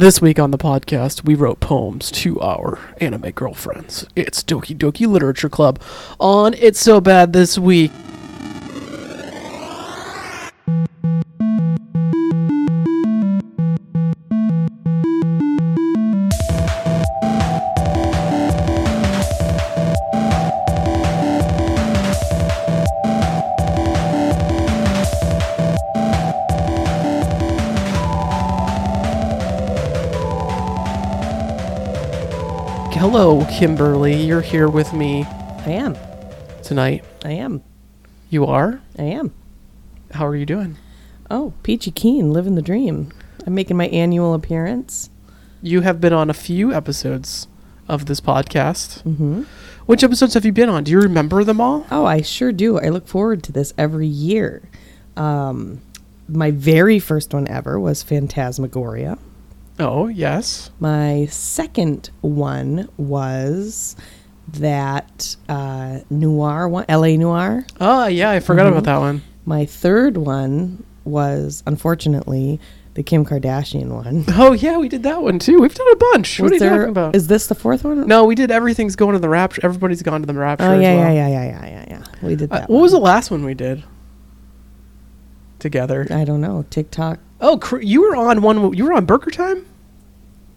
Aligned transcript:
This 0.00 0.22
week 0.22 0.38
on 0.38 0.50
the 0.50 0.56
podcast, 0.56 1.26
we 1.26 1.34
wrote 1.34 1.60
poems 1.60 2.10
to 2.12 2.40
our 2.40 2.78
anime 3.02 3.32
girlfriends. 3.32 4.06
It's 4.16 4.42
Doki 4.42 4.74
Doki 4.74 5.06
Literature 5.06 5.50
Club 5.50 5.78
on 6.18 6.54
It's 6.54 6.80
So 6.80 7.02
Bad 7.02 7.34
This 7.34 7.58
Week. 7.58 7.92
Hello, 33.12 33.44
Kimberly. 33.46 34.14
You're 34.24 34.40
here 34.40 34.68
with 34.68 34.92
me 34.92 35.24
I 35.24 35.70
am. 35.70 35.96
tonight. 36.62 37.04
I 37.24 37.32
am. 37.32 37.60
You 38.28 38.46
are? 38.46 38.80
I 38.96 39.02
am. 39.02 39.34
How 40.12 40.24
are 40.28 40.36
you 40.36 40.46
doing? 40.46 40.76
Oh, 41.28 41.52
Peachy 41.64 41.90
Keen, 41.90 42.32
living 42.32 42.54
the 42.54 42.62
dream. 42.62 43.10
I'm 43.44 43.54
making 43.56 43.76
my 43.76 43.88
annual 43.88 44.32
appearance. 44.32 45.10
You 45.60 45.80
have 45.80 46.00
been 46.00 46.12
on 46.12 46.30
a 46.30 46.34
few 46.34 46.72
episodes 46.72 47.48
of 47.88 48.06
this 48.06 48.20
podcast. 48.20 49.02
hmm 49.02 49.42
Which 49.86 50.04
episodes 50.04 50.34
have 50.34 50.44
you 50.44 50.52
been 50.52 50.68
on? 50.68 50.84
Do 50.84 50.92
you 50.92 51.00
remember 51.00 51.42
them 51.42 51.60
all? 51.60 51.86
Oh, 51.90 52.06
I 52.06 52.22
sure 52.22 52.52
do. 52.52 52.78
I 52.78 52.90
look 52.90 53.08
forward 53.08 53.42
to 53.44 53.52
this 53.52 53.74
every 53.76 54.06
year. 54.06 54.62
Um, 55.16 55.80
my 56.28 56.52
very 56.52 57.00
first 57.00 57.34
one 57.34 57.48
ever 57.48 57.78
was 57.80 58.04
Phantasmagoria. 58.04 59.18
Oh, 59.80 60.08
yes. 60.08 60.70
My 60.78 61.26
second 61.30 62.10
one 62.20 62.88
was 62.96 63.96
that 64.52 65.36
uh, 65.48 66.00
noir 66.10 66.68
one, 66.68 66.84
L.A. 66.88 67.16
Noir. 67.16 67.64
Oh, 67.80 68.06
yeah, 68.06 68.30
I 68.30 68.40
forgot 68.40 68.66
Mhm. 68.66 68.72
about 68.72 68.84
that 68.84 68.98
one. 68.98 69.22
My 69.46 69.64
third 69.64 70.16
one 70.18 70.84
was, 71.04 71.62
unfortunately, 71.66 72.60
the 72.94 73.02
Kim 73.02 73.24
Kardashian 73.24 73.88
one. 73.88 74.24
Oh, 74.36 74.52
yeah, 74.52 74.76
we 74.76 74.88
did 74.88 75.02
that 75.04 75.22
one 75.22 75.38
too. 75.38 75.60
We've 75.60 75.74
done 75.74 75.86
a 75.92 75.96
bunch. 75.96 76.38
what 76.40 76.50
are 76.50 76.54
Was 76.54 76.62
you 76.62 76.68
talking 76.68 76.88
about? 76.90 77.16
Is 77.16 77.28
this 77.28 77.46
the 77.46 77.54
fourth 77.54 77.82
one? 77.84 78.06
no, 78.06 78.24
we 78.24 78.34
did 78.34 78.50
Everything's 78.50 78.96
Going 78.96 79.14
to 79.14 79.18
the 79.18 79.28
Rapture. 79.28 79.62
Everybody's 79.64 80.02
gone 80.02 80.20
to 80.20 80.26
the 80.26 80.34
Rapture. 80.34 80.64
Oh 80.66 80.72
as 80.74 80.82
yeah, 80.82 80.94
well. 80.96 81.14
yeah, 81.14 81.28
yeah, 81.28 81.42
yeah, 81.44 81.64
yeah, 81.64 81.66
yeah, 81.70 81.84
yeah. 82.20 82.26
We 82.26 82.36
did 82.36 82.52
Uh, 82.52 82.58
that. 82.60 82.70
what 82.70 82.82
was 82.82 82.92
the 82.92 82.98
last 82.98 83.30
one 83.30 83.44
we 83.44 83.54
did 83.54 83.82
together? 85.58 86.06
I 86.10 86.24
don't 86.24 86.40
know. 86.40 86.64
TikTok. 86.70 87.18
Oh, 87.40 87.58
cr- 87.58 87.80
you 87.80 88.02
were 88.02 88.16
on 88.16 88.42
one. 88.42 88.72
You 88.74 88.84
were 88.84 88.92
on 88.92 89.06
Burger 89.06 89.30
Time. 89.30 89.66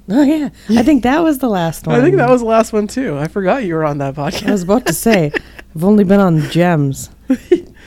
Oh 0.10 0.22
yeah, 0.24 0.50
I 0.70 0.84
think 0.84 1.04
that 1.04 1.24
was 1.24 1.38
the 1.40 1.48
last 1.50 1.88
one. 1.88 1.96
I 1.98 2.02
think 2.04 2.18
that 2.18 2.30
was 2.30 2.42
the 2.42 2.48
last 2.48 2.74
one 2.74 2.88
too. 2.88 3.18
I 3.18 3.28
forgot 3.30 3.64
you 3.64 3.76
were 3.76 3.86
on 3.86 4.00
that 4.00 4.16
podcast. 4.16 4.48
I 4.50 4.52
was 4.52 4.64
about 4.64 4.86
to 4.88 4.94
say, 4.94 5.32
I've 5.76 5.84
only 5.84 6.04
been 6.04 6.20
on 6.20 6.42
Gems. 6.50 7.10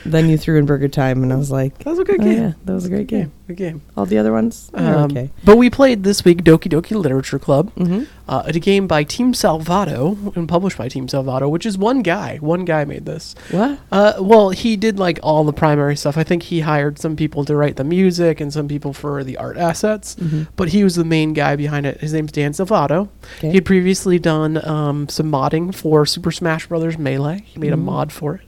then 0.07 0.29
you 0.31 0.39
threw 0.39 0.59
in 0.59 0.65
Burger 0.65 0.89
Time, 0.89 1.23
and 1.23 1.31
I 1.31 1.37
was 1.37 1.51
like, 1.51 1.77
That 1.81 1.91
was 1.91 1.99
a 1.99 2.05
good 2.05 2.21
oh, 2.21 2.25
game. 2.25 2.39
yeah, 2.43 2.53
that 2.65 2.73
was 2.73 2.87
a 2.87 2.89
great 2.89 3.07
game. 3.07 3.33
Good 3.47 3.57
game. 3.57 3.83
All 3.97 4.07
the 4.07 4.19
other 4.19 4.33
ones, 4.33 4.71
Um, 4.75 5.05
okay. 5.05 5.31
But 5.45 5.57
we 5.57 5.71
played 5.71 6.03
this 6.03 6.25
week 6.25 6.43
Doki 6.43 6.69
Doki 6.69 7.01
Literature 7.01 7.39
Club, 7.39 7.73
hmm 7.75 8.05
uh, 8.29 8.43
a 8.45 8.53
game 8.59 8.89
by 8.89 9.05
Team 9.05 9.33
Salvato 9.33 10.35
and 10.37 10.49
published 10.49 10.77
by 10.77 10.89
Team 10.89 11.07
Salvato, 11.07 11.49
which 11.49 11.65
is 11.65 11.79
one 11.79 12.03
guy. 12.03 12.39
One 12.39 12.65
guy 12.65 12.85
made 12.85 13.07
this. 13.07 13.37
What? 13.53 13.79
Uh, 13.93 14.15
well, 14.19 14.51
he 14.51 14.77
did 14.77 14.99
like 14.99 15.21
all 15.23 15.45
the 15.45 15.53
primary 15.53 15.95
stuff. 15.95 16.17
I 16.19 16.25
think 16.25 16.43
he 16.43 16.59
hired 16.59 16.99
some 16.99 17.15
people 17.15 17.45
to 17.45 17.55
write 17.55 17.77
the 17.77 17.85
music 17.85 18.41
and 18.41 18.53
some 18.53 18.67
people 18.67 18.93
for 18.93 19.23
the 19.23 19.37
art 19.37 19.57
assets, 19.57 20.17
Mhm. 20.17 20.49
but 20.57 20.71
he 20.71 20.83
was 20.83 20.97
the 20.97 21.05
main 21.05 21.35
guy 21.35 21.55
behind 21.55 21.87
it. 21.87 22.01
His 22.01 22.13
name's 22.13 22.33
Dan 22.33 22.51
Salvato. 22.53 23.11
Okay. 23.39 23.51
He 23.51 23.55
had 23.55 23.65
previously 23.65 24.19
done 24.19 24.61
um, 24.67 25.09
some 25.09 25.31
modding 25.31 25.73
for 25.73 26.05
Super 26.05 26.33
Smash 26.33 26.67
Bros. 26.67 26.99
Melee. 26.99 27.45
He 27.47 27.61
made 27.61 27.73
a 27.73 27.77
Mhm. 27.77 27.85
mod 27.85 28.11
for 28.11 28.35
it. 28.35 28.41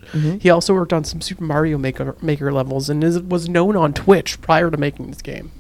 He 0.42 0.50
also 0.50 0.74
worked 0.74 0.92
on 0.92 1.04
some 1.04 1.20
Super 1.20 1.44
Mario 1.44 1.78
Maker 1.78 2.16
Maker 2.20 2.50
levels 2.52 2.90
and 2.90 3.04
is, 3.04 3.20
was 3.20 3.48
known 3.48 3.76
on 3.76 3.92
Twitch 3.92 4.40
prior 4.40 4.70
to 4.72 4.76
making 4.76 4.87
this 4.96 5.22
game. 5.22 5.52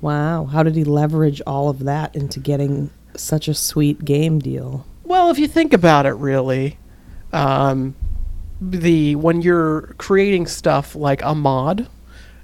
Wow. 0.00 0.46
How 0.46 0.62
did 0.62 0.76
he 0.76 0.84
leverage 0.84 1.42
all 1.46 1.68
of 1.68 1.80
that 1.80 2.14
into 2.14 2.40
getting 2.40 2.90
such 3.16 3.48
a 3.48 3.54
sweet 3.54 4.04
game 4.04 4.38
deal? 4.38 4.86
Well, 5.04 5.30
if 5.30 5.38
you 5.38 5.48
think 5.48 5.72
about 5.72 6.06
it, 6.06 6.12
really, 6.12 6.78
um, 7.32 7.96
the 8.60 9.16
when 9.16 9.42
you're 9.42 9.94
creating 9.98 10.46
stuff 10.46 10.94
like 10.94 11.22
a 11.22 11.34
mod, 11.34 11.88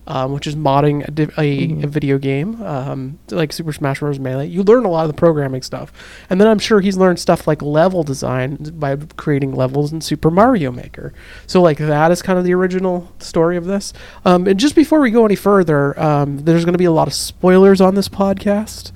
um, 0.06 0.32
which 0.32 0.46
is 0.46 0.54
modding 0.56 1.06
a, 1.06 1.10
di- 1.10 1.24
a, 1.38 1.68
Mhm. 1.68 1.84
a 1.84 1.86
video 1.86 2.18
game, 2.18 2.62
um, 2.62 3.18
like 3.30 3.52
Super 3.52 3.72
Smash 3.72 4.00
Bros. 4.00 4.18
Melee, 4.18 4.46
you 4.46 4.62
learn 4.62 4.84
a 4.84 4.90
lot 4.90 5.02
of 5.02 5.08
the 5.08 5.14
programming 5.18 5.62
stuff, 5.62 5.92
and 6.30 6.40
then 6.40 6.48
I'm 6.48 6.58
sure 6.58 6.80
he's 6.80 6.96
learned 6.96 7.18
stuff 7.18 7.46
like 7.46 7.60
level 7.62 8.02
design 8.02 8.56
by 8.74 8.96
creating 9.16 9.52
levels 9.54 9.92
in 9.92 10.00
Super 10.00 10.30
Mario 10.30 10.70
Maker. 10.70 11.12
So, 11.46 11.60
like 11.60 11.78
that 11.78 12.10
is 12.10 12.22
kind 12.22 12.38
of 12.38 12.44
the 12.44 12.54
original 12.54 13.12
story 13.18 13.56
of 13.56 13.64
this. 13.64 13.92
Um, 14.24 14.46
and 14.46 14.58
just 14.60 14.74
before 14.74 15.00
we 15.00 15.10
go 15.10 15.24
any 15.24 15.36
further, 15.36 15.98
um, 16.00 16.38
there's 16.44 16.64
going 16.64 16.74
to 16.74 16.78
be 16.78 16.84
a 16.84 16.92
lot 16.92 17.08
of 17.08 17.14
spoilers 17.14 17.80
on 17.80 17.94
this 17.94 18.08
podcast. 18.08 18.92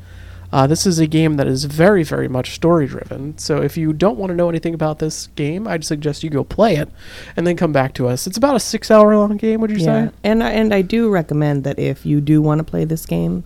Uh, 0.52 0.66
this 0.66 0.84
is 0.86 0.98
a 0.98 1.06
game 1.06 1.36
that 1.36 1.46
is 1.46 1.64
very, 1.64 2.02
very 2.02 2.26
much 2.28 2.54
story 2.54 2.86
driven. 2.86 3.38
So 3.38 3.62
if 3.62 3.76
you 3.76 3.92
don't 3.92 4.18
want 4.18 4.30
to 4.30 4.36
know 4.36 4.48
anything 4.48 4.74
about 4.74 4.98
this 4.98 5.28
game, 5.36 5.68
I'd 5.68 5.84
suggest 5.84 6.24
you 6.24 6.30
go 6.30 6.42
play 6.42 6.74
it 6.76 6.88
and 7.36 7.46
then 7.46 7.56
come 7.56 7.72
back 7.72 7.94
to 7.94 8.08
us. 8.08 8.26
It's 8.26 8.36
about 8.36 8.56
a 8.56 8.60
six 8.60 8.90
hour 8.90 9.16
long 9.16 9.36
game, 9.36 9.60
would 9.60 9.70
you 9.70 9.76
Yeah, 9.76 10.08
say? 10.08 10.14
and 10.24 10.42
I, 10.42 10.50
and 10.50 10.74
I 10.74 10.82
do 10.82 11.08
recommend 11.08 11.62
that 11.64 11.78
if 11.78 12.04
you 12.04 12.20
do 12.20 12.42
want 12.42 12.58
to 12.58 12.64
play 12.64 12.84
this 12.84 13.06
game, 13.06 13.44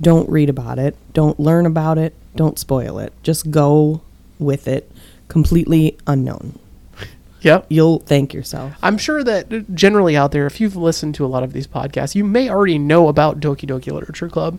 don't 0.00 0.28
read 0.30 0.48
about 0.48 0.78
it, 0.78 0.96
don't 1.12 1.38
learn 1.38 1.66
about 1.66 1.98
it, 1.98 2.14
don't 2.34 2.58
spoil 2.58 2.98
it. 2.98 3.12
Just 3.22 3.50
go 3.50 4.00
with 4.38 4.66
it, 4.68 4.90
completely 5.28 5.96
unknown. 6.06 6.58
Yep. 7.42 7.66
You'll 7.68 8.00
thank 8.00 8.34
yourself. 8.34 8.72
I'm 8.82 8.98
sure 8.98 9.22
that 9.22 9.52
uh, 9.52 9.60
generally 9.72 10.16
out 10.16 10.32
there, 10.32 10.46
if 10.46 10.60
you've 10.60 10.74
listened 10.74 11.14
to 11.16 11.24
a 11.24 11.28
lot 11.28 11.42
of 11.44 11.52
these 11.52 11.66
podcasts, 11.66 12.14
you 12.14 12.24
may 12.24 12.48
already 12.48 12.78
know 12.78 13.08
about 13.08 13.40
Doki 13.40 13.68
Doki 13.68 13.92
Literature 13.92 14.28
Club 14.28 14.58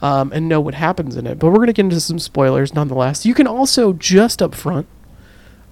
um, 0.00 0.32
and 0.32 0.48
know 0.48 0.60
what 0.60 0.74
happens 0.74 1.16
in 1.16 1.26
it. 1.26 1.38
But 1.38 1.48
we're 1.48 1.56
going 1.56 1.68
to 1.68 1.72
get 1.72 1.84
into 1.84 2.00
some 2.00 2.18
spoilers 2.18 2.74
nonetheless. 2.74 3.26
You 3.26 3.34
can 3.34 3.46
also 3.46 3.92
just 3.92 4.40
up 4.42 4.54
front 4.54 4.86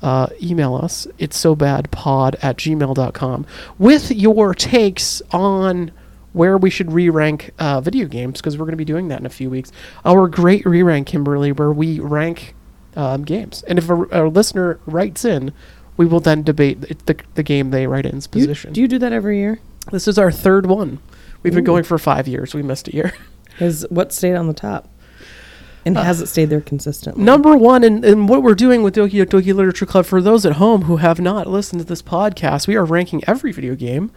uh, 0.03 0.29
email 0.43 0.75
us. 0.75 1.07
It's 1.19 1.37
so 1.37 1.55
bad 1.55 1.91
pod 1.91 2.37
at 2.43 2.57
gmail.com 2.59 3.47
with 3.79 4.11
your 4.11 4.55
takes 4.55 5.23
on 5.33 5.93
where 6.33 6.59
we 6.59 6.69
should 6.69 6.93
re-rank 6.93 7.51
uh, 7.59 7.81
video 7.81 8.07
games 8.07 8.41
because 8.41 8.59
we're 8.59 8.67
going 8.67 8.73
to 8.73 8.77
be 8.77 8.85
doing 8.85 9.09
that 9.09 9.21
in 9.21 9.27
a 9.27 9.31
few 9.31 9.49
weeks. 9.49 9.73
Our 10.05 10.29
great 10.29 10.67
re-rank, 10.67 11.07
Kimberly, 11.07 11.51
where 11.51 11.73
we 11.73 11.99
rank 11.99 12.55
um, 12.95 13.25
games. 13.25 13.63
And 13.67 13.79
if 13.79 13.89
a, 13.89 13.95
a 14.11 14.29
listener 14.29 14.79
writes 14.85 15.25
in, 15.25 15.53
we 15.97 16.05
will 16.05 16.21
then 16.21 16.43
debate 16.43 16.83
the, 16.83 16.97
the, 17.07 17.21
the 17.37 17.43
game 17.43 17.71
they 17.71 17.87
write 17.87 18.05
in's 18.05 18.27
Do 18.27 18.39
you, 18.39 18.45
position. 18.47 18.75
do 18.75 18.83
you 18.83 18.89
do 18.89 18.99
that 18.99 19.13
every 19.13 19.39
year? 19.39 19.61
this 19.93 20.09
is 20.09 20.19
our 20.19 20.33
third 20.33 20.67
one. 20.67 20.99
We've 21.43 21.55
been 21.55 21.65
going 21.65 21.85
for 21.85 21.97
five 21.97 22.27
years. 22.27 22.55
We 22.55 22.63
missed 22.63 22.89
a 22.89 22.95
year. 22.95 23.13
Has 23.59 23.87
what 23.91 24.13
stayed 24.13 24.35
on 24.35 24.47
the 24.47 24.55
top? 24.55 24.89
And 25.85 25.97
Uh, 25.97 26.03
has 26.03 26.21
it 26.21 26.27
stayed 26.27 26.47
there 26.51 26.61
consistently? 26.61 27.23
Number 27.23 27.57
one, 27.57 27.85
and, 27.85 28.05
and 28.05 28.29
what 28.29 28.43
we're 28.43 28.57
doing 28.57 28.83
with 28.83 28.97
Doki 28.97 29.25
Doki 29.25 29.55
Literature 29.55 29.87
Club, 29.87 30.05
for 30.05 30.21
those 30.21 30.45
at 30.45 30.55
home 30.55 30.83
who 30.83 30.97
have 30.97 31.21
not 31.21 31.47
listened 31.47 31.81
to 31.81 31.87
this 31.87 32.03
podcast, 32.03 32.67
we 32.67 32.75
are 32.75 32.85
ranking 32.85 33.23
every 33.29 33.53
video 33.53 33.77
game. 33.77 34.11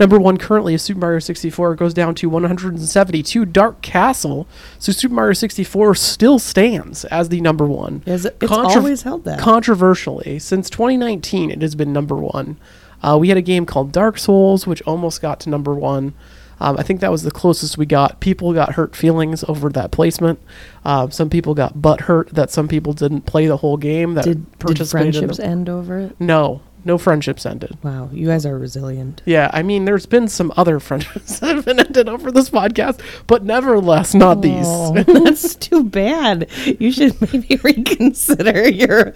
Number 0.00 0.18
one 0.18 0.36
currently 0.36 0.74
is 0.74 0.82
Super 0.82 0.98
Mario 0.98 1.20
64. 1.20 1.74
It 1.74 1.76
goes 1.78 1.94
down 1.94 2.16
to 2.16 2.28
172. 2.28 3.44
Dark 3.44 3.82
Castle. 3.82 4.48
So 4.80 4.90
Super 4.90 5.14
Mario 5.14 5.34
64 5.34 5.94
still 5.94 6.40
stands 6.40 7.04
as 7.04 7.28
the 7.28 7.40
number 7.40 7.66
one. 7.66 8.02
Is 8.04 8.24
it, 8.24 8.36
it's 8.40 8.50
always 8.50 9.02
held 9.02 9.24
that. 9.24 9.38
Controversially, 9.38 10.40
since 10.40 10.68
2019, 10.70 11.52
it 11.52 11.62
has 11.62 11.76
been 11.76 11.92
number 11.92 12.16
one. 12.16 12.56
Uh, 13.00 13.16
we 13.20 13.28
had 13.28 13.38
a 13.38 13.42
game 13.42 13.64
called 13.64 13.92
Dark 13.92 14.18
Souls, 14.18 14.66
which 14.66 14.82
almost 14.82 15.22
got 15.22 15.38
to 15.40 15.50
number 15.50 15.72
one. 15.74 16.14
Um, 16.62 16.78
I 16.78 16.84
think 16.84 17.00
that 17.00 17.10
was 17.10 17.24
the 17.24 17.32
closest 17.32 17.76
we 17.76 17.86
got. 17.86 18.20
People 18.20 18.52
got 18.52 18.74
hurt 18.74 18.94
feelings 18.94 19.42
over 19.48 19.68
that 19.70 19.90
placement. 19.90 20.38
Uh, 20.84 21.08
some 21.08 21.28
people 21.28 21.54
got 21.54 21.82
butt 21.82 22.02
hurt 22.02 22.28
that 22.30 22.52
some 22.52 22.68
people 22.68 22.92
didn't 22.92 23.22
play 23.22 23.46
the 23.48 23.56
whole 23.56 23.76
game. 23.76 24.14
That 24.14 24.24
did, 24.24 24.58
did 24.58 24.88
friendships 24.88 25.40
end 25.40 25.68
over 25.68 25.98
it? 25.98 26.20
No, 26.20 26.62
no 26.84 26.98
friendships 26.98 27.46
ended. 27.46 27.76
Wow, 27.82 28.08
you 28.12 28.26
guys 28.28 28.44
are 28.46 28.58
resilient. 28.58 29.22
Yeah, 29.24 29.50
I 29.52 29.62
mean, 29.62 29.84
there's 29.84 30.06
been 30.06 30.28
some 30.28 30.52
other 30.56 30.80
friendships 30.88 31.40
that 31.40 31.54
have 31.56 31.64
been 31.64 31.78
ended 31.80 32.08
over 32.08 32.30
this 32.32 32.50
podcast, 32.50 33.00
but 33.26 33.44
nevertheless, 33.44 34.14
not 34.14 34.42
these. 34.42 34.66
Oh, 34.66 34.92
that's 35.06 35.54
too 35.54 35.84
bad. 35.84 36.48
You 36.78 36.90
should 36.92 37.20
maybe 37.32 37.56
reconsider 37.62 38.68
your 38.68 39.12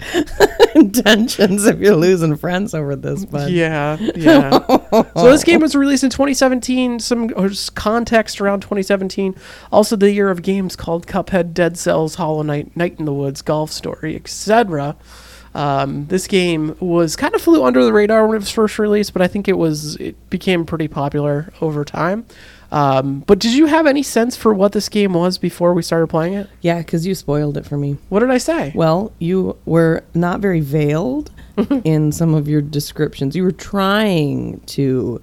intentions 0.75 1.67
if 1.67 1.79
you're 1.79 1.97
losing 1.97 2.37
friends 2.37 2.75
over 2.75 2.97
this. 2.97 3.25
But 3.25 3.51
Yeah, 3.51 3.97
yeah. 4.15 4.65
so 4.91 5.31
this 5.31 5.45
game 5.45 5.61
was 5.61 5.75
released 5.75 6.05
in 6.05 6.11
2017. 6.11 7.01
Some 7.01 7.33
uh, 7.37 7.49
context 7.75 8.41
around 8.41 8.61
2017. 8.61 9.35
Also, 9.73 9.97
the 9.97 10.13
year 10.13 10.31
of 10.31 10.43
games 10.43 10.77
called 10.77 11.07
Cuphead, 11.07 11.53
Dead 11.55 11.77
Cells, 11.79 12.17
Hollow 12.17 12.43
Knight, 12.43 12.77
Night 12.77 12.97
in 12.99 13.05
the 13.05 13.13
Woods, 13.13 13.43
Golf 13.43 13.71
Story, 13.71 14.15
etc. 14.17 14.97
Um, 15.57 16.07
this 16.09 16.27
game 16.27 16.77
was 16.81 17.17
kind 17.17 17.35
of 17.35 17.41
flew 17.41 17.65
under 17.65 17.83
the 17.83 17.91
radar 17.91 18.27
when 18.27 18.37
it 18.37 18.41
was 18.41 18.51
first 18.51 18.79
released, 18.79 19.15
but 19.15 19.23
I 19.23 19.27
think 19.27 19.49
it 19.49 19.57
was 19.57 19.97
it 19.97 20.29
became 20.29 20.67
pretty 20.67 20.87
popular 20.87 21.51
over 21.63 21.83
time. 21.83 22.27
Um, 22.71 23.21
but 23.21 23.39
did 23.39 23.55
you 23.55 23.65
have 23.65 23.87
any 23.87 24.03
sense 24.03 24.37
for 24.37 24.53
what 24.53 24.73
this 24.73 24.91
game 24.91 25.15
was 25.15 25.39
before 25.39 25.73
we 25.73 25.81
started 25.81 26.09
playing 26.09 26.35
it? 26.35 26.51
Yeah, 26.61 26.81
because 26.81 27.07
you 27.07 27.15
spoiled 27.15 27.57
it 27.57 27.65
for 27.65 27.79
me. 27.79 27.97
What 28.11 28.21
did 28.21 28.31
I 28.31 28.37
say? 28.37 28.71
Well, 28.75 29.13
you 29.19 29.57
were 29.65 30.05
not 30.13 30.41
very 30.41 30.61
veiled 30.61 31.31
in 31.85 32.13
some 32.13 32.35
of 32.35 32.49
your 32.49 32.61
descriptions. 32.61 33.35
You 33.35 33.45
were 33.45 33.51
trying 33.51 34.61
to 34.67 35.23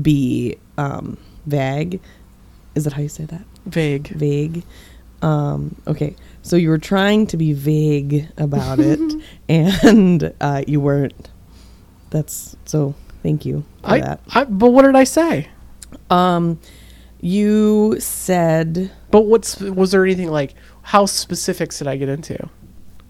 be 0.00 0.58
um, 0.78 1.18
vague. 1.46 2.00
Is 2.76 2.84
that 2.84 2.92
how 2.92 3.02
you 3.02 3.08
say 3.08 3.24
that? 3.24 3.42
Vague. 3.66 4.06
Vague. 4.10 4.62
Um, 5.22 5.74
okay, 5.88 6.14
so 6.42 6.56
you 6.56 6.68
were 6.68 6.78
trying 6.78 7.26
to 7.28 7.36
be 7.36 7.52
vague 7.52 8.28
about 8.36 8.78
it, 8.80 9.00
and 9.48 10.32
uh, 10.40 10.62
you 10.66 10.80
weren't. 10.80 11.30
That's 12.10 12.56
so. 12.64 12.94
Thank 13.22 13.46
you 13.46 13.64
for 13.82 13.90
I, 13.90 14.00
that. 14.00 14.20
I, 14.30 14.44
but 14.44 14.70
what 14.70 14.82
did 14.82 14.96
I 14.96 15.04
say? 15.04 15.48
Um, 16.10 16.58
you 17.20 18.00
said 18.00 18.90
But 19.12 19.22
what's 19.22 19.60
was 19.60 19.92
there 19.92 20.04
anything 20.04 20.28
like 20.28 20.54
how 20.82 21.06
specifics 21.06 21.78
did 21.78 21.86
I 21.86 21.96
get 21.96 22.08
into 22.08 22.50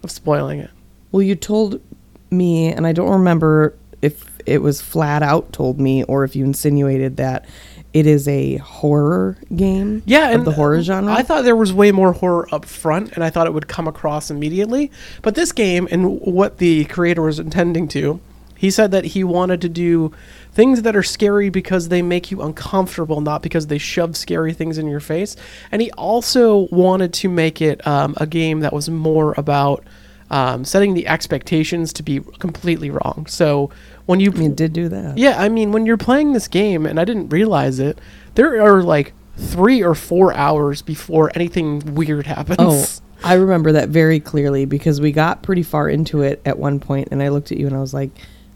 of 0.03 0.11
spoiling 0.11 0.59
it? 0.59 0.69
Well, 1.11 1.23
you 1.23 1.35
told 1.35 1.81
me, 2.29 2.71
and 2.71 2.85
I 2.85 2.93
don't 2.93 3.09
remember 3.09 3.75
if 4.01 4.31
it 4.45 4.61
was 4.61 4.81
flat 4.81 5.23
out 5.23 5.51
told 5.53 5.79
me 5.79 6.03
or 6.03 6.23
if 6.23 6.35
you 6.35 6.43
insinuated 6.43 7.17
that 7.17 7.45
it 7.93 8.07
is 8.07 8.27
a 8.27 8.57
horror 8.57 9.37
game. 9.55 10.01
Yeah, 10.05 10.29
of 10.29 10.35
and 10.35 10.45
the 10.45 10.51
horror 10.51 10.81
genre. 10.81 11.13
I 11.13 11.21
thought 11.21 11.43
there 11.43 11.55
was 11.55 11.71
way 11.71 11.91
more 11.91 12.13
horror 12.13 12.47
up 12.51 12.65
front, 12.65 13.13
and 13.13 13.23
I 13.23 13.29
thought 13.29 13.45
it 13.45 13.53
would 13.53 13.67
come 13.67 13.87
across 13.87 14.31
immediately. 14.31 14.91
But 15.21 15.35
this 15.35 15.51
game, 15.51 15.87
and 15.91 16.19
what 16.21 16.57
the 16.57 16.85
creator 16.85 17.21
was 17.21 17.39
intending 17.39 17.87
to, 17.89 18.19
he 18.55 18.71
said 18.71 18.91
that 18.91 19.05
he 19.05 19.23
wanted 19.23 19.61
to 19.61 19.69
do 19.69 20.11
things 20.53 20.83
that 20.83 20.95
are 20.95 21.03
scary 21.03 21.49
because 21.49 21.89
they 21.89 22.01
make 22.01 22.31
you 22.31 22.41
uncomfortable, 22.41 23.21
not 23.21 23.41
because 23.41 23.67
they 23.67 23.77
shove 23.77 24.15
scary 24.15 24.53
things 24.53 24.77
in 24.77 24.87
your 24.87 24.99
face. 24.99 25.35
And 25.71 25.81
he 25.81 25.91
also 25.91 26.67
wanted 26.71 27.13
to 27.15 27.29
make 27.29 27.61
it 27.61 27.85
um, 27.85 28.13
a 28.17 28.25
game 28.25 28.61
that 28.61 28.73
was 28.73 28.89
more 28.89 29.33
about 29.37 29.83
um, 30.29 30.65
setting 30.65 30.93
the 30.93 31.07
expectations 31.07 31.93
to 31.93 32.03
be 32.03 32.19
completely 32.39 32.89
wrong. 32.89 33.25
So 33.27 33.69
when 34.05 34.19
you 34.19 34.31
you 34.31 34.49
did 34.49 34.73
do 34.73 34.89
that. 34.89 35.17
yeah, 35.17 35.41
I 35.41 35.49
mean, 35.49 35.71
when 35.71 35.85
you're 35.85 35.97
playing 35.97 36.33
this 36.33 36.47
game, 36.47 36.85
and 36.85 36.99
I 36.99 37.05
didn't 37.05 37.29
realize 37.29 37.79
it, 37.79 37.99
there 38.35 38.61
are 38.61 38.83
like 38.83 39.13
three 39.37 39.83
or 39.83 39.95
four 39.95 40.33
hours 40.33 40.81
before 40.81 41.31
anything 41.35 41.95
weird 41.95 42.25
happens. 42.27 42.57
Oh, 42.59 42.85
I 43.23 43.35
remember 43.35 43.71
that 43.73 43.89
very 43.89 44.19
clearly 44.19 44.65
because 44.65 44.99
we 44.99 45.11
got 45.11 45.43
pretty 45.43 45.63
far 45.63 45.87
into 45.87 46.21
it 46.21 46.41
at 46.45 46.59
one 46.59 46.79
point, 46.79 47.09
and 47.11 47.23
I 47.23 47.29
looked 47.29 47.51
at 47.51 47.57
you 47.57 47.67
and 47.67 47.75
I 47.75 47.79
was 47.79 47.93
like, 47.93 48.11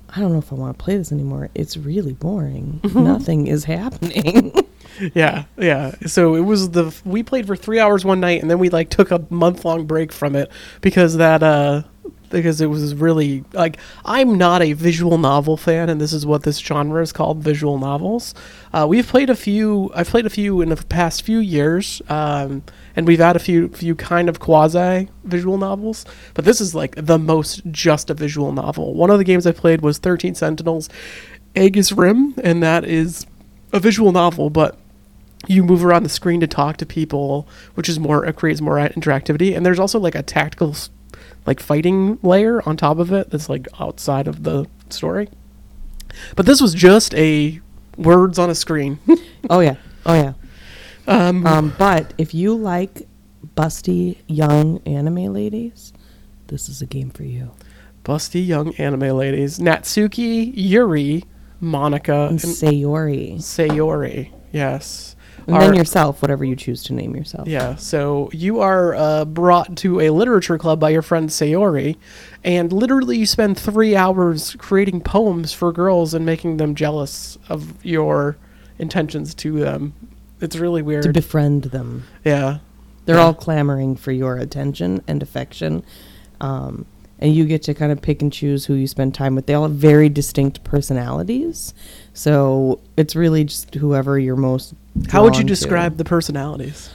I 0.10 0.20
don't 0.20 0.32
know 0.32 0.40
if 0.40 0.52
I 0.52 0.56
want 0.56 0.78
to 0.78 0.84
play 0.84 0.98
this 0.98 1.12
anymore. 1.12 1.50
It's 1.54 1.78
really 1.78 2.14
boring. 2.14 2.80
Nothing 2.94 3.48
is 3.48 3.66
happening. 3.66 4.52
yeah, 5.14 5.46
yeah. 5.58 5.92
So 6.06 6.36
it 6.36 6.42
was 6.42 6.72
the 6.72 6.96
we 7.06 7.24
played 7.24 7.48
for 7.48 7.56
three 7.56 7.80
hours 7.80 8.06
one 8.06 8.20
night, 8.20 8.42
and 8.42 8.50
then 8.50 8.60
we 8.60 8.70
like 8.70 8.90
took 8.90 9.12
a 9.12 9.26
month 9.30 9.66
long 9.66 9.86
break 9.86 10.12
from 10.12 10.36
it 10.36 10.52
because 10.82 11.18
that 11.18 11.44
uh 11.44 11.84
because 12.30 12.62
it 12.62 12.68
was 12.68 12.94
really 12.96 13.44
like 13.54 13.78
I'm 14.06 14.38
not 14.38 14.62
a 14.62 14.74
visual 14.74 15.18
novel 15.18 15.58
fan, 15.58 15.90
and 15.90 16.00
this 16.00 16.14
is 16.14 16.26
what 16.26 16.44
this 16.44 16.58
genre 16.60 17.02
is 17.02 17.12
called 17.12 17.40
visual 17.40 17.78
novels. 17.78 18.34
Uh, 18.74 18.86
we've 18.88 19.08
played 19.08 19.30
a 19.30 19.36
few. 19.36 19.92
I've 19.96 20.08
played 20.08 20.26
a 20.26 20.30
few 20.30 20.62
in 20.62 20.70
the 20.70 20.76
past 20.76 21.24
few 21.24 21.40
years, 21.40 22.02
um, 22.10 22.64
and 22.96 23.08
we've 23.08 23.20
had 23.20 23.36
a 23.36 23.40
few 23.40 23.70
few 23.70 23.96
kind 23.96 24.30
of 24.30 24.40
quasi 24.40 25.10
visual 25.24 25.58
novels. 25.58 26.06
But 26.34 26.46
this 26.46 26.62
is 26.62 26.76
like 26.76 26.96
the 26.98 27.20
most 27.20 27.62
just 27.72 28.10
a 28.10 28.14
visual 28.14 28.52
novel. 28.52 28.94
One 28.94 29.10
of 29.10 29.18
the 29.18 29.24
games 29.24 29.48
I 29.48 29.52
played 29.52 29.82
was 29.82 29.98
Thirteen 29.98 30.36
Sentinels, 30.36 30.90
Aegis 31.56 31.92
Rim, 31.92 32.34
and 32.44 32.62
that 32.64 32.84
is 32.84 33.26
a 33.74 33.80
visual 33.80 34.12
novel, 34.12 34.50
but 34.50 34.78
you 35.46 35.64
move 35.64 35.86
around 35.86 36.04
the 36.04 36.10
screen 36.10 36.40
to 36.42 36.48
talk 36.48 36.78
to 36.78 36.86
people, 36.86 37.48
which 37.76 37.88
is 37.88 38.00
more 38.00 38.26
it 38.26 38.36
creates 38.36 38.60
more 38.62 38.76
interactivity. 38.78 39.56
And 39.56 39.66
there's 39.66 39.80
also 39.80 40.00
like 40.00 40.16
a 40.16 40.24
tactical, 40.24 40.76
like 41.46 41.60
fighting 41.60 42.18
layer 42.24 42.68
on 42.68 42.76
top 42.78 42.98
of 42.98 43.12
it 43.12 43.30
that's 43.30 43.50
like 43.50 43.68
outside 43.80 44.28
of 44.28 44.44
the 44.44 44.66
story. 44.90 45.30
But 46.36 46.46
this 46.46 46.60
was 46.62 46.74
just 46.74 47.14
a 47.14 47.62
words 47.98 48.40
on 48.40 48.50
a 48.50 48.56
screen. 48.56 49.00
oh 49.50 49.60
yeah, 49.60 49.76
oh 50.06 50.14
yeah. 50.16 50.34
um, 51.08 51.46
Um, 51.46 51.74
but 51.78 52.14
if 52.18 52.34
you 52.34 52.56
like 52.56 53.08
busty 53.56 54.18
young 54.28 54.82
anime 54.86 55.34
ladies, 55.34 55.94
this 56.48 56.68
is 56.70 56.82
a 56.82 56.86
game 56.86 57.12
for 57.12 57.24
you. 57.24 57.52
busty 58.04 58.46
young 58.46 58.74
anime 58.76 59.16
ladies: 59.16 59.60
Natsuki, 59.60 60.52
Yuri, 60.56 61.24
Monika, 61.62 62.30
And 62.30 62.44
and 62.44 62.54
Sayori, 62.54 63.36
Sayori. 63.38 64.32
Yes. 64.52 65.16
And 65.48 65.56
then 65.62 65.74
yourself, 65.76 66.22
whatever 66.22 66.44
you 66.44 66.56
choose 66.56 66.84
to 66.84 66.94
name 66.94 67.16
yourself. 67.16 67.48
Yeah, 67.48 67.76
so 67.76 68.30
you 68.34 68.60
are 68.60 68.94
uh, 68.96 69.26
brought 69.26 69.78
to 69.78 70.02
a 70.02 70.10
literature 70.10 70.58
club 70.58 70.80
by 70.80 70.90
your 70.90 71.02
friend 71.02 71.30
Sayori, 71.30 71.96
and 72.44 72.72
literally 72.74 73.18
you 73.18 73.26
spend 73.26 73.58
three 73.58 73.96
hours 73.96 74.56
creating 74.60 75.02
poems 75.02 75.54
for 75.54 75.72
girls 75.72 76.14
and 76.14 76.26
making 76.26 76.58
them 76.58 76.76
jealous 76.76 77.38
of 77.50 77.84
your 77.86 78.38
intentions 78.78 79.34
to 79.36 79.60
them. 79.60 79.94
It's 80.42 80.56
really 80.58 80.82
weird. 80.82 81.04
To 81.04 81.14
befriend 81.14 81.64
them. 81.66 82.04
yeah. 82.24 82.60
They're 83.06 83.16
Yeah. 83.16 83.24
all 83.24 83.34
clamoring 83.34 83.96
for 83.96 84.12
your 84.12 84.36
attention 84.36 85.02
and 85.08 85.24
affection. 85.24 85.84
Um, 86.42 86.86
and 87.20 87.34
you 87.34 87.46
get 87.46 87.64
to 87.64 87.74
kind 87.74 87.92
of 87.92 88.02
pick 88.02 88.22
and 88.22 88.32
choose 88.34 88.66
who 88.66 88.74
you 88.74 88.86
spend 88.86 89.16
time 89.16 89.34
with. 89.34 89.46
They 89.46 89.54
all 89.54 89.64
have 89.64 89.72
very 89.72 90.10
distinct 90.10 90.64
personalities. 90.66 91.74
So 92.18 92.82
it's 92.98 93.16
really 93.16 93.44
just 93.44 93.76
whoever 93.76 94.18
you're 94.18 94.36
most. 94.36 94.74
How 95.08 95.22
would 95.22 95.36
you 95.36 95.42
drawn 95.42 95.48
to. 95.48 95.54
describe 95.54 95.98
the 95.98 96.04
personalities? 96.04 96.90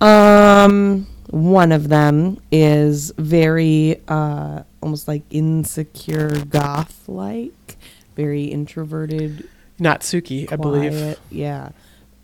Um, 0.00 1.06
one 1.28 1.70
of 1.70 1.90
them 1.90 2.40
is 2.50 3.12
very 3.18 4.00
uh, 4.08 4.62
almost 4.80 5.06
like 5.06 5.20
insecure 5.28 6.30
goth 6.46 7.06
like, 7.06 7.76
very 8.16 8.44
introverted, 8.44 9.46
Natsuki, 9.78 10.50
I 10.50 10.56
believe. 10.56 11.18
Yeah. 11.30 11.68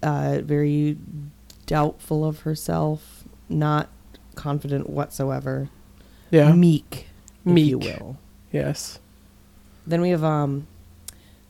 Uh, 0.02 0.40
very 0.42 0.96
doubtful 1.66 2.24
of 2.24 2.40
herself, 2.40 3.24
not 3.50 3.90
confident 4.34 4.88
whatsoever. 4.88 5.68
Yeah. 6.30 6.52
Meek, 6.52 7.06
if 7.44 7.58
you 7.58 7.78
Meek. 7.78 8.00
will. 8.00 8.16
Yes. 8.50 8.98
Then 9.86 10.00
we 10.00 10.08
have 10.08 10.24
um, 10.24 10.66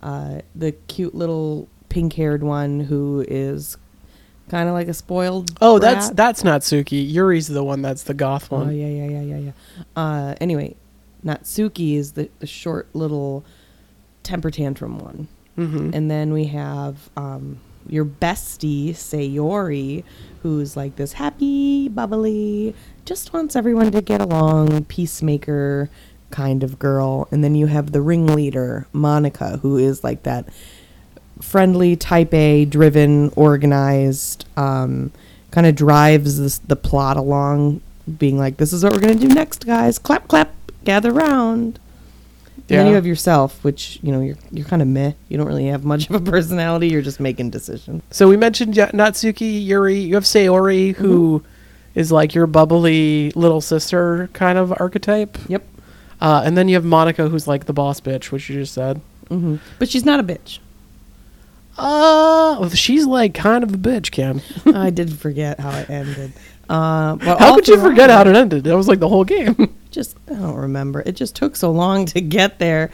uh, 0.03 0.41
the 0.55 0.73
cute 0.73 1.15
little 1.15 1.69
pink-haired 1.89 2.43
one 2.43 2.81
who 2.81 3.25
is 3.29 3.77
kind 4.49 4.69
of 4.69 4.75
like 4.75 4.89
a 4.89 4.95
spoiled. 4.95 5.51
Oh, 5.61 5.79
that's 5.79 6.09
brat. 6.09 6.17
that's 6.17 6.43
Natsuki. 6.43 7.13
Yuri's 7.13 7.49
the 7.49 7.63
one 7.65 7.83
that's 7.83 8.03
the 8.05 8.15
goth 8.15 8.49
Oh 8.53 8.59
one. 8.59 8.77
yeah, 8.77 8.87
yeah, 8.89 9.07
yeah, 9.07 9.23
yeah, 9.23 9.39
yeah. 9.39 9.53
Uh, 9.95 10.35
anyway, 10.41 10.77
Natsuki 11.25 11.97
is 11.97 12.13
the, 12.13 12.29
the 12.41 12.47
short 12.47 12.89
little 12.95 13.45
temper 14.23 14.51
tantrum 14.51 14.99
one. 14.99 15.29
Mm-hmm. 15.59 15.91
And 15.93 16.11
then 16.11 16.33
we 16.33 16.45
have 16.47 17.11
um, 17.17 17.61
your 17.87 18.05
bestie, 18.05 18.91
Sayori, 18.91 20.05
who's 20.43 20.77
like 20.77 20.97
this 20.97 21.15
happy, 21.15 21.89
bubbly, 21.89 22.75
just 23.05 23.33
wants 23.33 23.57
everyone 23.57 23.91
to 23.93 24.01
get 24.01 24.21
along, 24.21 24.85
peacemaker 24.85 25.91
kind 26.31 26.63
of 26.63 26.79
girl. 26.79 27.29
And 27.31 27.43
then 27.43 27.55
you 27.55 27.67
have 27.67 27.93
the 27.93 28.01
ringleader, 28.01 28.87
Monika, 28.95 29.61
who 29.61 29.77
is 29.77 30.05
like 30.05 30.23
that 30.25 30.47
friendly, 31.41 31.97
type 31.97 32.33
A, 32.35 32.65
driven, 32.65 33.31
organized, 33.37 34.47
um, 34.57 35.13
kind 35.51 35.67
of 35.67 35.75
drives 35.75 36.39
this, 36.39 36.59
the 36.59 36.77
plot 36.77 37.17
along, 37.17 37.81
being 38.19 38.39
like, 38.39 38.57
this 38.57 38.73
is 38.73 38.85
what 38.85 38.93
we're 38.93 39.01
going 39.01 39.19
to 39.19 39.29
do 39.29 39.33
next, 39.35 39.67
guys. 39.67 39.99
Clap, 39.99 40.29
clap, 40.29 40.53
gather 40.85 41.13
round. 41.13 41.79
And 42.69 42.79
then 42.79 42.87
you 42.87 42.95
have 42.95 43.07
yourself, 43.07 43.63
which 43.65 43.99
you 44.01 44.13
know 44.13 44.21
you're 44.21 44.37
you're 44.53 44.67
kind 44.67 44.81
of 44.81 44.87
meh. 44.87 45.13
You 45.29 45.37
don't 45.37 45.47
really 45.49 45.67
have 45.67 45.85
much 45.85 46.09
of 46.09 46.15
a 46.15 46.21
personality. 46.31 46.89
You're 46.89 47.03
just 47.03 47.19
making 47.19 47.51
decisions. 47.51 48.03
So 48.13 48.29
we 48.29 48.37
mentioned 48.37 48.75
Natsuki, 48.75 49.65
Yuri. 49.65 49.99
You 49.99 50.15
have 50.15 50.23
Sayori, 50.23 50.95
who 50.95 51.43
is 51.95 52.13
like 52.13 52.35
your 52.35 52.47
bubbly 52.47 53.33
little 53.35 53.61
sister 53.61 54.31
kind 54.33 54.57
of 54.57 54.73
archetype. 54.79 55.37
Yep. 55.49 55.67
Uh, 56.21 56.43
and 56.45 56.57
then 56.57 56.69
you 56.69 56.75
have 56.75 56.85
Monika, 56.85 57.31
who's 57.31 57.49
like 57.49 57.65
the 57.67 57.73
boss 57.73 58.01
bitch, 58.01 58.31
which 58.31 58.49
you 58.51 58.57
just 58.57 58.75
said. 58.75 59.01
hmm 59.29 59.57
But 59.79 59.89
she's 59.89 60.05
not 60.05 60.21
a 60.21 60.23
bitch. 60.23 60.59
Uh, 61.79 62.69
she's 62.71 63.07
like 63.07 63.33
kind 63.35 63.65
of 63.65 63.73
a 63.73 63.79
bitch, 63.79 64.11
Kim. 64.11 64.41
I 64.75 64.91
did 64.91 65.19
forget 65.19 65.59
how 65.61 65.71
it 65.79 65.89
ended. 65.89 66.33
Uh, 66.69 67.17
but 67.17 67.39
How 67.39 67.55
could 67.57 67.67
you 67.69 67.81
forget 67.81 68.11
how 68.11 68.21
it 68.21 68.29
ended? 68.29 68.65
That 68.65 68.77
was 68.77 68.87
like 68.87 69.01
the 69.01 69.09
whole 69.09 69.25
game. 69.25 69.75
Just 69.91 70.17
I 70.31 70.35
don't 70.35 70.55
remember. 70.55 71.03
It 71.05 71.17
just 71.17 71.35
took 71.35 71.57
so 71.57 71.73
long 71.73 72.07
to 72.07 72.21
get 72.21 72.61
there. 72.61 72.93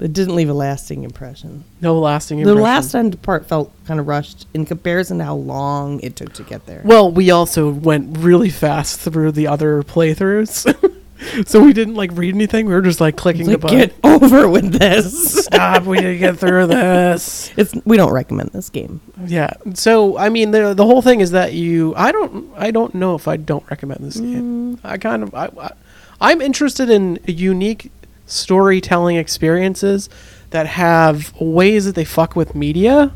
It 0.00 0.14
didn't 0.14 0.34
leave 0.34 0.48
a 0.48 0.54
lasting 0.54 1.02
impression. 1.04 1.64
no 1.82 1.98
lasting 1.98 2.38
impression. 2.38 2.56
The 2.56 2.62
last 2.62 2.94
end 2.94 3.20
part 3.20 3.44
felt 3.46 3.70
kind 3.84 4.00
of 4.00 4.06
rushed 4.06 4.46
in 4.54 4.64
comparison 4.64 5.18
to 5.18 5.24
how 5.24 5.34
long 5.36 6.00
it 6.00 6.16
took 6.16 6.32
to 6.34 6.42
get 6.42 6.64
there. 6.64 6.80
Well, 6.86 7.12
we 7.12 7.30
also 7.30 7.68
went 7.68 8.16
really 8.16 8.48
fast 8.48 9.00
through 9.00 9.32
the 9.32 9.46
other 9.46 9.82
playthroughs. 9.82 10.64
so 11.46 11.62
we 11.62 11.72
didn't 11.72 11.94
like 11.94 12.10
read 12.14 12.34
anything. 12.34 12.66
We 12.66 12.72
were 12.74 12.82
just 12.82 13.00
like 13.00 13.16
clicking 13.16 13.42
It's 13.42 13.50
the 13.50 13.58
button. 13.58 13.78
get 13.78 13.94
over 14.04 14.48
with 14.48 14.72
this. 14.78 15.44
Stop. 15.44 15.84
We 15.84 15.96
need 15.98 16.02
to 16.04 16.18
get 16.18 16.38
through 16.38 16.66
this. 16.68 17.52
It's 17.56 17.74
we 17.84 17.96
don't 17.96 18.12
recommend 18.12 18.50
this 18.50 18.70
game. 18.70 19.00
Yeah. 19.26 19.50
So 19.74 20.16
I 20.18 20.28
mean, 20.28 20.50
the 20.52 20.74
the 20.74 20.84
whole 20.86 21.02
thing 21.02 21.20
is 21.20 21.30
that 21.32 21.52
you. 21.52 21.94
I 21.96 22.12
don't. 22.12 22.50
I 22.56 22.70
don't 22.70 22.94
know 22.94 23.14
if 23.14 23.28
I 23.28 23.36
don't 23.36 23.64
recommend 23.70 24.00
this 24.00 24.16
Mm. 24.18 24.32
game. 24.32 24.80
I 24.84 24.98
kind 24.98 25.22
of. 25.22 25.34
I, 25.34 25.46
I, 25.60 25.72
I'm 26.20 26.40
interested 26.40 26.88
in 26.90 27.18
unique 27.26 27.90
storytelling 28.26 29.16
experiences 29.16 30.08
that 30.50 30.66
have 30.66 31.32
ways 31.40 31.84
that 31.86 31.94
they 31.94 32.04
fuck 32.04 32.36
with 32.36 32.54
media. 32.54 33.12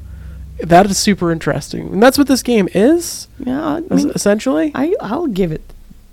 That 0.60 0.86
is 0.86 0.96
super 0.98 1.30
interesting, 1.32 1.92
and 1.92 2.02
that's 2.02 2.16
what 2.16 2.28
this 2.28 2.42
game 2.42 2.66
is 2.74 3.28
Yeah, 3.38 3.62
I 3.62 3.80
mean, 3.80 4.10
essentially. 4.14 4.72
I 4.74 4.94
I'll 5.02 5.26
give 5.26 5.52
it, 5.52 5.60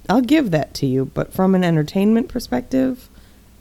I'll 0.09 0.21
give 0.21 0.51
that 0.51 0.73
to 0.75 0.85
you. 0.85 1.05
But 1.05 1.33
from 1.33 1.55
an 1.55 1.63
entertainment 1.63 2.27
perspective, 2.29 3.09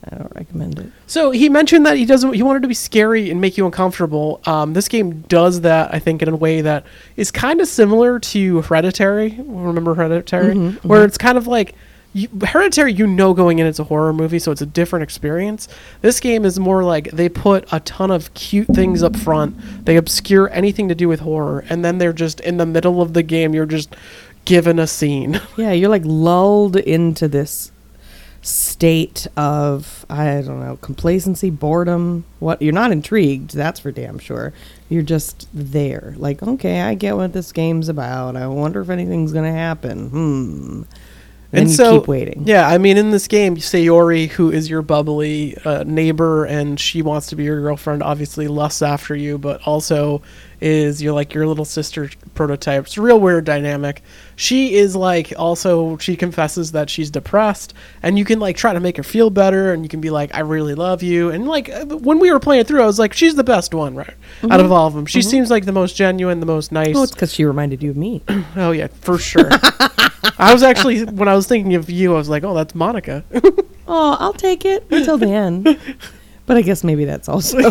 I 0.05 0.17
don't 0.17 0.33
recommend 0.35 0.79
it. 0.81 0.87
So 1.07 1.31
he 1.31 1.49
mentioned 1.49 1.87
that 1.87 1.97
he 1.97 2.05
doesn't. 2.05 2.33
He 2.35 2.43
wanted 2.43 2.63
to 2.63 2.69
be 2.69 2.75
scary 2.75 3.31
and 3.31 3.41
make 3.41 3.57
you 3.57 3.65
uncomfortable. 3.65 4.41
Um, 4.47 4.73
this 4.73 4.89
game 4.89 5.21
does 5.29 5.61
that, 5.61 5.95
I 5.95 5.99
think, 6.01 6.23
in 6.23 6.29
a 6.29 6.37
way 6.37 6.61
that 6.63 6.85
is 7.17 7.31
kind 7.31 7.61
of 7.61 7.69
similar 7.69 8.19
to 8.19 8.63
Hereditary. 8.63 9.37
Remember 9.39 9.95
Hereditary, 9.95 10.55
Mhm, 10.57 10.85
where 10.85 11.05
it's 11.05 11.19
kind 11.19 11.39
of 11.39 11.47
like 11.47 11.75
you, 12.15 12.29
Hereditary. 12.45 12.93
You 12.93 13.07
know, 13.07 13.33
going 13.33 13.61
in, 13.61 13.67
it's 13.69 13.79
a 13.79 13.85
horror 13.85 14.13
movie, 14.13 14.41
so 14.41 14.51
it's 14.51 14.61
a 14.61 14.67
different 14.67 15.05
experience. 15.05 15.69
This 16.01 16.19
game 16.19 16.45
is 16.45 16.59
more 16.59 16.83
like 16.83 17.13
they 17.13 17.29
put 17.29 17.65
a 17.71 17.79
ton 17.79 18.11
of 18.11 18.35
cute 18.35 18.67
things 18.75 19.05
up 19.05 19.15
front. 19.17 19.85
They 19.87 19.97
obscure 19.97 20.51
anything 20.53 20.89
to 20.89 20.97
do 20.97 21.09
with 21.09 21.21
horror, 21.21 21.65
and 21.71 21.85
then 21.85 21.99
they're 21.99 22.13
just 22.13 22.41
in 22.41 22.57
the 22.57 22.67
middle 22.67 23.01
of 23.01 23.13
the 23.13 23.23
game. 23.23 23.55
You're 23.55 23.67
just 23.67 23.95
given 24.45 24.79
a 24.79 24.87
scene. 24.87 25.41
Yeah, 25.57 25.73
you're 25.73 25.91
like 25.91 26.03
lulled 26.05 26.77
into 26.77 27.29
this 27.29 27.71
state 28.41 29.29
of 29.37 30.05
I 30.11 30.41
don't 30.41 30.61
know 30.61 30.77
complacency, 30.81 31.51
boredom. 31.51 32.25
What 32.41 32.61
you're 32.61 32.73
not 32.73 32.91
intrigued, 32.91 33.55
that's 33.55 33.81
for 33.81 33.93
damn 33.93 34.19
sure. 34.19 34.53
You're 34.89 35.03
just 35.03 35.49
there, 35.53 36.15
like 36.17 36.43
okay, 36.43 36.81
I 36.81 36.95
get 36.95 37.17
what 37.17 37.33
this 37.33 37.53
game's 37.53 37.89
about. 37.89 38.37
I 38.37 38.47
wonder 38.49 38.81
if 38.81 38.91
anything's 38.91 39.33
gonna 39.33 39.53
happen. 39.53 40.09
Hmm. 40.09 40.83
And, 41.55 41.69
you 41.69 41.75
so, 41.75 42.01
keep 42.01 42.09
waiting. 42.09 42.45
Yeah, 42.47 42.67
I 42.67 42.79
mean, 42.79 42.97
in 42.97 43.11
this 43.11 43.29
game, 43.29 43.57
Sayori, 43.57 44.31
who 44.31 44.51
is 44.51 44.71
your 44.71 44.81
bubbly 44.81 45.55
uh, 45.67 45.85
neighbor, 45.85 46.47
and 46.47 46.81
she 46.81 47.03
wants 47.03 47.27
to 47.27 47.37
be 47.37 47.45
your 47.45 47.61
girlfriend, 47.61 48.03
obviously 48.03 48.49
lusts 48.49 48.81
after 48.81 49.15
you, 49.15 49.37
but 49.37 49.61
also 49.67 50.23
is 50.63 51.03
you're 51.03 51.13
like 51.13 51.35
your 51.35 51.47
little 51.47 51.65
sister 51.65 52.09
prototype. 52.35 52.85
It's 52.87 52.97
a 52.97 53.03
real 53.03 53.21
weird 53.21 53.45
dynamic. 53.45 54.03
She 54.37 54.75
is 54.75 54.95
like 54.97 55.33
also 55.37 55.97
she 55.99 56.17
confesses 56.17 56.73
that 56.73 56.89
she's 56.89 57.11
depressed, 57.11 57.75
and 58.03 58.19
you 58.19 58.25
can 58.25 58.39
like 58.39 58.57
try 58.57 58.73
to 58.73 58.81
make 58.81 58.97
her 58.97 59.03
feel 59.03 59.29
better, 59.29 59.73
and 59.73 59.85
you 59.85 59.89
can 59.89 60.01
be 60.01 60.11
like, 60.11 60.35
I 60.35 60.41
really 60.41 60.75
love 60.75 61.03
you, 61.03 61.31
and 61.31 61.47
like 61.47 61.69
uh, 61.69 61.85
when 61.87 62.19
we 62.19 62.31
were 62.31 62.41
playing 62.41 62.65
through, 62.65 62.83
I 62.83 62.87
was 62.87 62.99
like, 62.99 63.13
she's 63.13 63.35
the 63.35 63.45
best 63.45 63.75
one, 63.75 63.95
right, 63.95 64.15
out 64.49 64.61
of 64.61 64.71
all 64.71 64.87
of 64.87 64.95
them. 64.95 65.07
She 65.07 65.21
seems 65.21 65.51
like 65.51 65.65
the 65.65 65.73
most 65.73 65.97
genuine, 65.97 66.41
the 66.41 66.47
most 66.47 66.73
nice. 66.73 66.97
Oh, 66.97 67.03
it's 67.03 67.13
because 67.13 67.33
she 67.33 67.45
reminded 67.45 67.83
you 67.83 67.91
of 67.91 67.97
me. 67.97 68.23
Oh 68.55 68.73
yeah, 68.73 68.89
for 68.89 69.19
sure. 69.19 69.49
I 70.39 70.53
was 70.53 70.63
actually 70.63 71.05
when 71.05 71.29
I 71.29 71.35
was 71.35 71.47
thinking 71.47 71.75
of 71.75 71.89
you, 71.91 72.15
I 72.15 72.19
was 72.19 72.29
like, 72.29 72.45
oh, 72.45 72.55
that's 72.55 72.75
Monika. 72.75 73.25
oh, 73.89 74.17
I'll 74.21 74.33
take 74.33 74.65
it 74.65 74.87
until 74.91 75.19
the 75.19 75.29
end. 75.29 75.79
But 76.53 76.59
I 76.59 76.63
guess 76.63 76.85
maybe 76.85 77.07
that's 77.07 77.31
also. 77.31 77.59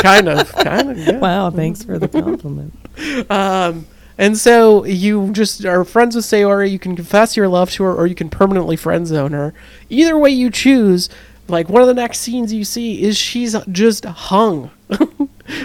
kind 0.00 0.28
of, 0.28 0.52
kind 0.52 0.92
of. 0.92 0.98
Yeah. 0.98 1.18
wow, 1.18 1.50
thanks 1.50 1.82
for 1.82 1.98
the 1.98 2.06
compliment. 2.06 2.72
Um, 3.28 3.86
and 4.16 4.38
so 4.38 4.84
you 4.84 5.32
just 5.32 5.64
are 5.64 5.84
friends 5.84 6.14
with 6.14 6.24
Sayori. 6.24 6.70
You 6.70 6.78
can 6.78 6.94
confess 6.94 7.36
your 7.36 7.48
love 7.48 7.72
to 7.72 7.82
her, 7.82 7.92
or 7.92 8.06
you 8.06 8.14
can 8.14 8.30
permanently 8.30 8.76
friend 8.76 9.04
zone 9.08 9.32
her. 9.32 9.52
Either 9.90 10.16
way 10.16 10.30
you 10.30 10.50
choose. 10.50 11.08
Like 11.48 11.68
one 11.68 11.82
of 11.82 11.88
the 11.88 11.94
next 11.94 12.20
scenes 12.20 12.52
you 12.52 12.62
see 12.62 13.02
is 13.02 13.16
she's 13.16 13.56
just 13.72 14.04
hung. 14.04 14.70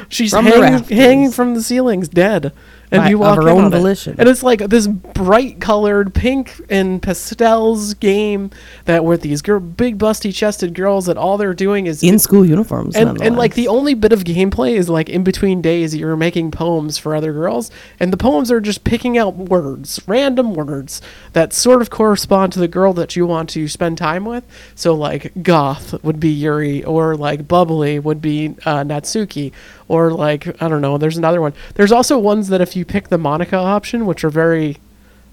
she's 0.10 0.32
From 0.32 0.46
hanging 0.48 1.30
from 1.30 1.54
the 1.54 1.62
ceilings, 1.62 2.10
dead. 2.10 2.52
And 2.92 3.04
By- 3.04 3.10
you 3.10 3.18
of 3.18 3.22
walk 3.22 3.36
her 3.44 3.50
own 3.50 3.66
on 3.66 3.74
it. 3.74 3.78
volition. 3.78 4.16
and 4.18 4.28
it's 4.28 4.42
like 4.42 4.60
this 4.68 4.88
bright 4.88 5.60
colored 5.60 6.14
pink 6.14 6.60
and 6.70 7.00
pastels 7.02 7.94
game 7.94 8.50
that 8.86 9.06
with 9.06 9.22
these 9.22 9.42
big 9.44 9.98
busty 10.00 10.34
chested 10.34 10.74
girls 10.74 11.06
that 11.06 11.16
all 11.18 11.38
they're 11.38 11.54
doing 11.54 11.86
is 11.86 12.02
In 12.02 12.18
school 12.18 12.44
uniforms, 12.46 12.96
and, 12.96 13.22
and 13.22 13.38
like 13.38 13.54
the 13.54 13.68
only 13.68 13.94
bit 13.94 14.12
of 14.12 14.24
gameplay 14.24 14.72
is 14.74 14.90
like 14.90 15.08
in 15.08 15.24
between 15.24 15.62
days 15.62 15.96
you're 15.96 16.16
making 16.16 16.50
poems 16.50 16.98
for 16.98 17.16
other 17.16 17.32
girls 17.32 17.70
and 18.00 18.12
the 18.12 18.18
poems 18.18 18.52
are 18.52 18.60
just 18.60 18.84
picking 18.84 19.18
out 19.18 19.36
words 19.36 20.00
random 20.08 20.54
words 20.56 21.02
that 21.34 21.54
sort 21.54 21.82
of 21.82 21.90
correspond 21.92 22.52
to 22.54 22.60
the 22.60 22.68
girl 22.68 22.94
that 22.94 23.16
you 23.16 23.26
want 23.28 23.50
to 23.50 23.68
spend 23.68 23.98
time 24.00 24.26
with 24.26 24.44
so 24.74 24.96
like 24.96 25.32
goth 25.44 26.02
would 26.04 26.20
be 26.20 26.30
yuri 26.30 26.84
or 26.84 27.16
like 27.16 27.48
bubbly 27.48 28.00
would 28.00 28.22
be 28.22 28.48
uh, 28.66 28.84
natsuki 28.84 29.52
or 29.88 30.12
like 30.12 30.48
i 30.62 30.68
don't 30.68 30.82
know 30.82 30.98
there's 30.98 31.18
another 31.18 31.42
one 31.42 31.54
there's 31.76 31.92
also 31.92 32.18
ones 32.18 32.48
that 32.50 32.62
if 32.62 32.76
you 32.76 32.79
pick 32.86 33.10
the 33.10 33.18
monica 33.18 33.58
option 33.58 34.06
which 34.06 34.24
are 34.24 34.30
very 34.30 34.78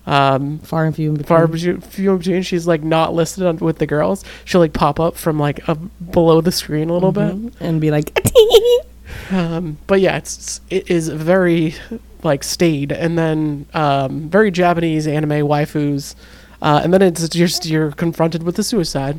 um, 0.07 0.59
far 0.61 0.85
and 0.85 0.95
few 0.95 1.11
in 1.11 1.17
between. 1.17 1.27
far 1.27 1.47
between, 1.49 1.81
few 1.81 2.13
in 2.13 2.19
between. 2.19 2.43
She's 2.43 2.67
like 2.67 2.83
not 2.85 3.13
listed 3.13 3.45
on, 3.45 3.57
with 3.57 3.79
the 3.79 3.87
girls. 3.87 4.25
She'll 4.45 4.61
like 4.61 4.73
pop 4.73 5.01
up 5.01 5.17
from 5.17 5.39
like 5.39 5.69
up 5.69 5.79
below 6.13 6.41
the 6.41 6.53
screen 6.53 6.89
a 6.91 6.93
little 6.93 7.13
Mhm. 7.13 7.45
bit. 7.45 7.53
and 7.61 7.81
be 7.81 7.91
like, 7.91 8.17
Um, 9.31 9.79
but 9.87 10.01
yeah, 10.01 10.17
it's 10.17 10.61
it 10.71 10.89
is 10.91 11.09
very 11.09 11.75
like 12.23 12.45
staid, 12.45 12.93
and 12.93 13.19
then 13.19 13.67
um, 13.75 14.29
very 14.29 14.51
Japanese 14.51 15.07
anime 15.07 15.47
waifus, 15.47 16.15
uh, 16.63 16.81
and 16.85 16.93
then 16.93 17.03
it's 17.03 17.29
just 17.29 17.67
you're 17.67 17.91
confronted 17.93 18.43
with 18.45 18.57
the 18.57 18.63
suicide. 18.63 19.19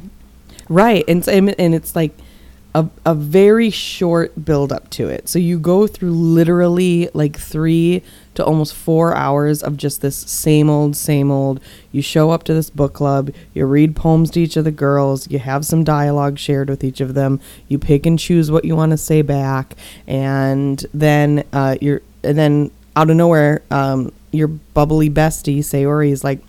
right, 0.69 1.03
and 1.07 1.27
and 1.27 1.73
it's 1.75 1.95
like 1.95 2.11
a 2.77 2.87
a 3.05 3.15
very 3.15 3.71
short 3.71 4.45
build 4.45 4.71
up 4.71 4.87
to 4.91 5.09
it. 5.09 5.27
So 5.27 5.39
you 5.39 5.57
go 5.57 5.87
through 5.87 6.11
literally 6.11 7.09
like 7.15 7.35
three 7.35 8.03
to 8.35 8.45
almost 8.45 8.75
four 8.75 9.15
hours 9.15 9.63
of 9.63 9.77
just 9.77 10.01
this 10.01 10.15
same 10.15 10.69
old, 10.69 10.95
same 10.95 11.31
old. 11.31 11.59
You 11.91 12.03
show 12.03 12.29
up 12.29 12.43
to 12.43 12.53
this 12.53 12.69
book 12.69 12.93
club, 12.93 13.31
you 13.55 13.65
read 13.65 13.95
poems 13.95 14.29
to 14.31 14.41
each 14.41 14.57
of 14.57 14.63
the 14.63 14.71
girls, 14.71 15.27
you 15.31 15.39
have 15.39 15.65
some 15.65 15.83
dialogue 15.83 16.37
shared 16.37 16.69
with 16.69 16.83
each 16.83 17.01
of 17.01 17.15
them, 17.15 17.39
you 17.67 17.79
pick 17.79 18.05
and 18.05 18.19
choose 18.19 18.51
what 18.51 18.63
you 18.63 18.75
want 18.75 18.91
to 18.91 18.97
say 18.97 19.23
back, 19.23 19.75
and 20.05 20.85
then 20.93 21.43
uh, 21.51 21.77
you're 21.81 22.03
and 22.23 22.37
then 22.37 22.69
out 22.95 23.09
of 23.09 23.15
nowhere, 23.15 23.63
um, 23.71 24.11
your 24.31 24.49
bubbly 24.49 25.09
bestie 25.09 25.59
Sayori 25.59 26.11
is 26.11 26.23
like. 26.23 26.39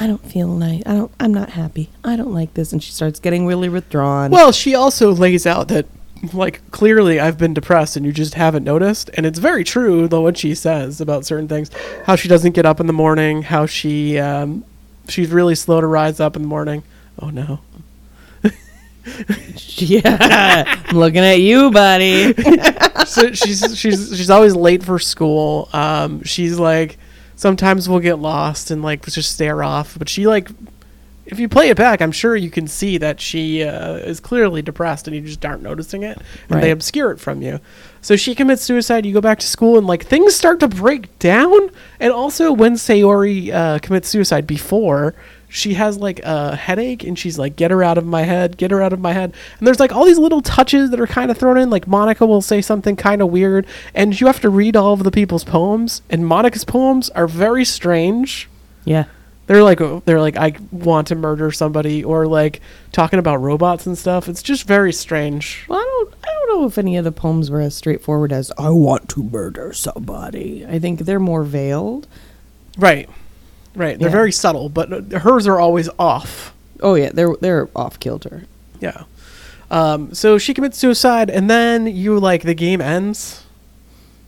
I 0.00 0.06
don't 0.06 0.24
feel 0.24 0.48
nice. 0.48 0.82
I 0.86 0.94
don't. 0.94 1.12
I'm 1.18 1.34
not 1.34 1.50
happy. 1.50 1.90
I 2.04 2.16
don't 2.16 2.32
like 2.32 2.54
this, 2.54 2.72
and 2.72 2.82
she 2.82 2.92
starts 2.92 3.18
getting 3.18 3.46
really 3.46 3.68
withdrawn. 3.68 4.30
Well, 4.30 4.52
she 4.52 4.74
also 4.74 5.12
lays 5.12 5.46
out 5.46 5.68
that 5.68 5.86
like 6.32 6.68
clearly 6.70 7.20
I've 7.20 7.38
been 7.38 7.54
depressed 7.54 7.96
and 7.96 8.04
you 8.04 8.12
just 8.12 8.34
haven't 8.34 8.64
noticed, 8.64 9.10
and 9.14 9.26
it's 9.26 9.38
very 9.38 9.64
true 9.64 10.08
though 10.08 10.20
what 10.20 10.36
she 10.36 10.54
says 10.54 11.00
about 11.00 11.26
certain 11.26 11.48
things, 11.48 11.70
how 12.04 12.16
she 12.16 12.28
doesn't 12.28 12.52
get 12.52 12.66
up 12.66 12.80
in 12.80 12.86
the 12.86 12.92
morning, 12.92 13.42
how 13.42 13.66
she 13.66 14.18
um, 14.18 14.64
she's 15.08 15.30
really 15.30 15.54
slow 15.54 15.80
to 15.80 15.86
rise 15.86 16.20
up 16.20 16.36
in 16.36 16.42
the 16.42 16.48
morning. 16.48 16.82
Oh 17.18 17.30
no. 17.30 17.60
yeah, 19.76 20.64
I'm 20.86 20.96
looking 20.96 21.20
at 21.20 21.40
you, 21.40 21.70
buddy. 21.70 22.34
so 23.06 23.32
she's 23.32 23.76
she's 23.76 24.16
she's 24.16 24.30
always 24.30 24.54
late 24.54 24.82
for 24.82 24.98
school. 24.98 25.68
Um, 25.72 26.22
she's 26.22 26.58
like 26.58 26.98
sometimes 27.38 27.88
we'll 27.88 28.00
get 28.00 28.18
lost 28.18 28.70
and 28.70 28.82
like 28.82 29.06
just 29.06 29.32
stare 29.32 29.62
off. 29.62 29.96
But 29.96 30.08
she 30.08 30.26
like 30.26 30.50
if 31.24 31.38
you 31.38 31.48
play 31.48 31.68
it 31.68 31.76
back, 31.76 32.00
I'm 32.00 32.10
sure 32.10 32.34
you 32.34 32.50
can 32.50 32.66
see 32.66 32.96
that 32.98 33.20
she 33.20 33.62
uh, 33.62 33.96
is 33.96 34.18
clearly 34.18 34.62
depressed 34.62 35.06
and 35.06 35.14
you 35.14 35.22
just 35.22 35.44
aren't 35.44 35.62
noticing 35.62 36.02
it, 36.02 36.18
and 36.48 36.62
they 36.62 36.70
obscure 36.70 37.10
it 37.10 37.20
from 37.20 37.42
you. 37.42 37.60
So 38.00 38.16
she 38.16 38.34
commits 38.34 38.62
suicide. 38.62 39.04
You 39.04 39.12
go 39.12 39.20
back 39.20 39.38
to 39.40 39.46
school 39.46 39.76
and 39.76 39.86
like 39.86 40.04
things 40.04 40.34
start 40.34 40.58
to 40.60 40.68
break 40.68 41.18
down. 41.18 41.70
And 42.00 42.12
also 42.12 42.52
when 42.52 42.74
Sayori 42.74 43.52
uh, 43.52 43.78
commits 43.80 44.08
suicide 44.08 44.46
before. 44.46 45.14
She 45.50 45.74
has 45.74 45.96
like 45.96 46.20
a 46.24 46.54
headache 46.56 47.02
and 47.04 47.18
she's 47.18 47.38
like, 47.38 47.56
get 47.56 47.70
her 47.70 47.82
out 47.82 47.96
of 47.96 48.04
my 48.04 48.22
head, 48.22 48.58
get 48.58 48.70
her 48.70 48.82
out 48.82 48.92
of 48.92 49.00
my 49.00 49.14
head. 49.14 49.32
And 49.58 49.66
there's 49.66 49.80
like 49.80 49.92
all 49.92 50.04
these 50.04 50.18
little 50.18 50.42
touches 50.42 50.90
that 50.90 51.00
are 51.00 51.06
kind 51.06 51.30
of 51.30 51.38
thrown 51.38 51.56
in. 51.56 51.70
Like 51.70 51.86
Monika 51.86 52.28
will 52.28 52.42
say 52.42 52.60
something 52.60 52.96
kind 52.96 53.22
of 53.22 53.28
weird, 53.30 53.66
and 53.94 54.20
you 54.20 54.26
have 54.26 54.40
to 54.40 54.50
read 54.50 54.76
all 54.76 54.92
of 54.92 55.04
the 55.04 55.10
people's 55.10 55.44
poems. 55.44 56.02
And 56.10 56.24
Monika's 56.24 56.64
poems 56.64 57.08
are 57.10 57.26
very 57.26 57.64
strange. 57.64 58.48
Yeah, 58.84 59.04
They're 59.46 59.62
like 59.62 59.80
oh, 59.80 60.02
they're 60.04 60.20
like 60.20 60.36
I 60.36 60.54
want 60.70 61.06
to 61.08 61.14
murder 61.14 61.50
somebody 61.50 62.04
or 62.04 62.26
like 62.26 62.60
talking 62.92 63.18
about 63.18 63.36
robots 63.36 63.86
and 63.86 63.96
stuff. 63.96 64.28
It's 64.28 64.42
just 64.42 64.64
very 64.66 64.92
strange. 64.92 65.64
Well, 65.68 65.78
I 65.78 65.82
don't. 65.82 66.14
I 66.24 66.26
don't 66.26 66.60
know 66.60 66.66
if 66.66 66.76
any 66.78 66.96
of 66.98 67.04
the 67.04 67.12
poems 67.12 67.50
were 67.50 67.60
as 67.62 67.74
straightforward 67.74 68.32
as 68.32 68.52
"I 68.58 68.68
want 68.68 69.08
to 69.10 69.22
murder 69.22 69.72
somebody." 69.72 70.66
I 70.66 70.78
think 70.78 71.00
they're 71.00 71.18
more 71.18 71.42
veiled. 71.44 72.06
Right. 72.76 73.08
Right. 73.78 73.98
They're 73.98 74.08
Yeah. 74.08 74.12
very 74.12 74.32
subtle, 74.32 74.68
but 74.68 74.90
hers 75.12 75.46
are 75.46 75.58
always 75.58 75.88
off. 75.98 76.52
Oh 76.82 76.94
yeah, 76.94 77.10
they're 77.14 77.34
they're 77.40 77.68
off 77.74 77.98
kilter. 78.00 78.44
Yeah. 78.80 79.04
Um, 79.70 80.12
so 80.14 80.36
she 80.38 80.52
commits 80.54 80.76
suicide, 80.78 81.30
and 81.30 81.48
then 81.48 81.86
you 81.86 82.18
like 82.18 82.42
the 82.42 82.54
game 82.54 82.80
ends, 82.80 83.42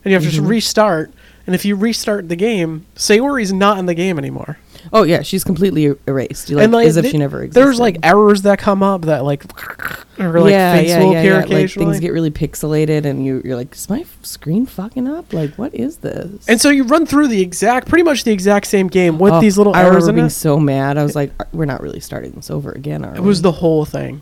and 0.03 0.11
you 0.11 0.19
have 0.19 0.31
to 0.33 0.41
Mhm. 0.41 0.47
restart. 0.47 1.11
And 1.45 1.53
if 1.55 1.65
you 1.65 1.75
restart 1.75 2.29
the 2.29 2.35
game, 2.35 2.85
Sayori's 2.95 3.51
not 3.51 3.77
in 3.79 3.87
the 3.87 3.93
game 3.95 4.17
anymore. 4.17 4.57
Oh 4.93 5.03
yeah, 5.03 5.21
she's 5.21 5.43
completely 5.43 5.87
er- 5.87 5.97
erased. 6.07 6.49
Like, 6.49 6.63
and 6.63 6.73
like 6.73 6.87
as 6.87 6.97
if 6.97 7.03
th- 7.03 7.11
she 7.11 7.17
never 7.17 7.43
existed. 7.43 7.61
there's 7.61 7.79
like 7.79 7.97
errors 8.03 8.41
that 8.43 8.59
come 8.59 8.81
up 8.83 9.03
that 9.03 9.23
like 9.23 9.43
or 10.19 10.39
like 10.41 10.51
face 10.53 10.95
will 10.97 11.11
appear 11.11 11.35
Like 11.35 11.45
occasionally. 11.45 11.85
things 11.93 11.99
get 11.99 12.11
really 12.13 12.31
pixelated, 12.31 13.05
and 13.05 13.25
you 13.25 13.41
you're 13.45 13.55
like, 13.55 13.73
is 13.75 13.89
my 13.89 14.05
screen 14.21 14.65
fucking 14.65 15.07
up? 15.07 15.33
Like, 15.33 15.53
what 15.55 15.73
is 15.73 15.97
this? 15.97 16.47
and 16.47 16.59
so 16.61 16.69
you 16.69 16.83
run 16.83 17.05
through 17.05 17.27
the 17.27 17.41
exact, 17.41 17.87
pretty 17.87 18.03
much 18.03 18.23
the 18.23 18.31
exact 18.31 18.67
same 18.67 18.87
game 18.87 19.17
with 19.19 19.33
Oh, 19.33 19.41
these 19.41 19.57
little 19.57 19.75
I 19.75 19.81
errors 19.83 20.03
remember 20.03 20.09
in 20.09 20.15
being 20.15 20.25
it. 20.27 20.29
so 20.31 20.59
mad. 20.59 20.97
I 20.97 21.03
was 21.03 21.15
like, 21.15 21.31
we're 21.53 21.65
not 21.65 21.81
really 21.81 21.99
starting 21.99 22.31
this 22.31 22.49
over 22.51 22.71
again, 22.71 23.03
are 23.05 23.15
It 23.15 23.21
was 23.23 23.41
the 23.41 23.51
whole 23.51 23.85
thing. 23.85 24.21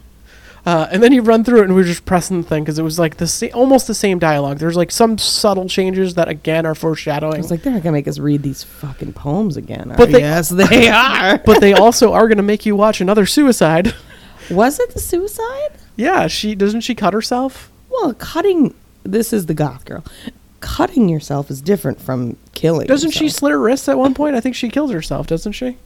Uh, 0.69 0.87
and 0.91 1.01
then 1.01 1.11
you 1.11 1.23
run 1.23 1.43
through 1.43 1.61
it, 1.61 1.63
and 1.63 1.73
we 1.73 1.81
were 1.81 1.87
just 1.87 2.05
pressing 2.05 2.43
the 2.43 2.47
thing 2.47 2.63
because 2.63 2.77
it 2.77 2.83
was 2.83 2.99
like 2.99 3.17
the 3.17 3.25
sa- 3.25 3.47
almost 3.55 3.87
the 3.87 3.95
same 3.95 4.19
dialogue. 4.19 4.59
There's 4.59 4.77
like 4.77 4.91
some 4.91 5.17
subtle 5.17 5.67
changes 5.67 6.13
that 6.13 6.27
again 6.27 6.63
are 6.67 6.71
I 6.71 6.75
foreshadowing, 6.75 7.41
was 7.41 7.49
like, 7.49 7.63
they're 7.63 7.73
not 7.73 7.81
gonna 7.81 7.93
make 7.93 8.07
us 8.07 8.19
read 8.19 8.43
these 8.43 8.63
fucking 8.63 9.13
poems 9.13 9.57
again. 9.57 9.91
But 9.97 10.11
they- 10.11 10.19
yes, 10.19 10.49
they 10.69 10.87
are. 10.87 11.39
but 11.45 11.59
they 11.59 11.73
also 11.73 12.13
are 12.13 12.27
going 12.27 12.37
to 12.37 12.43
make 12.43 12.67
you 12.67 12.75
watch 12.75 13.01
another 13.01 13.25
suicide. 13.25 13.95
was 14.51 14.79
it 14.79 14.93
the 14.93 14.99
suicide? 14.99 15.71
yeah, 15.95 16.27
she 16.27 16.53
doesn't 16.53 16.81
she 16.81 16.93
cut 16.93 17.13
herself? 17.13 17.71
Well, 17.89 18.13
cutting. 18.13 18.75
This 19.01 19.33
is 19.33 19.47
the 19.47 19.55
goth 19.55 19.85
girl. 19.85 20.03
Cutting 20.59 21.09
yourself 21.09 21.49
is 21.49 21.61
different 21.61 21.99
from 21.99 22.37
killing. 22.53 22.85
Doesn't 22.85 23.11
she 23.11 23.27
slit 23.29 23.53
her 23.53 23.59
wrists 23.59 23.89
at 23.89 23.97
one 23.97 24.13
point? 24.13 24.35
I 24.35 24.39
think 24.39 24.55
she 24.55 24.69
kills 24.69 24.91
herself, 24.91 25.25
doesn't 25.25 25.53
she? 25.53 25.77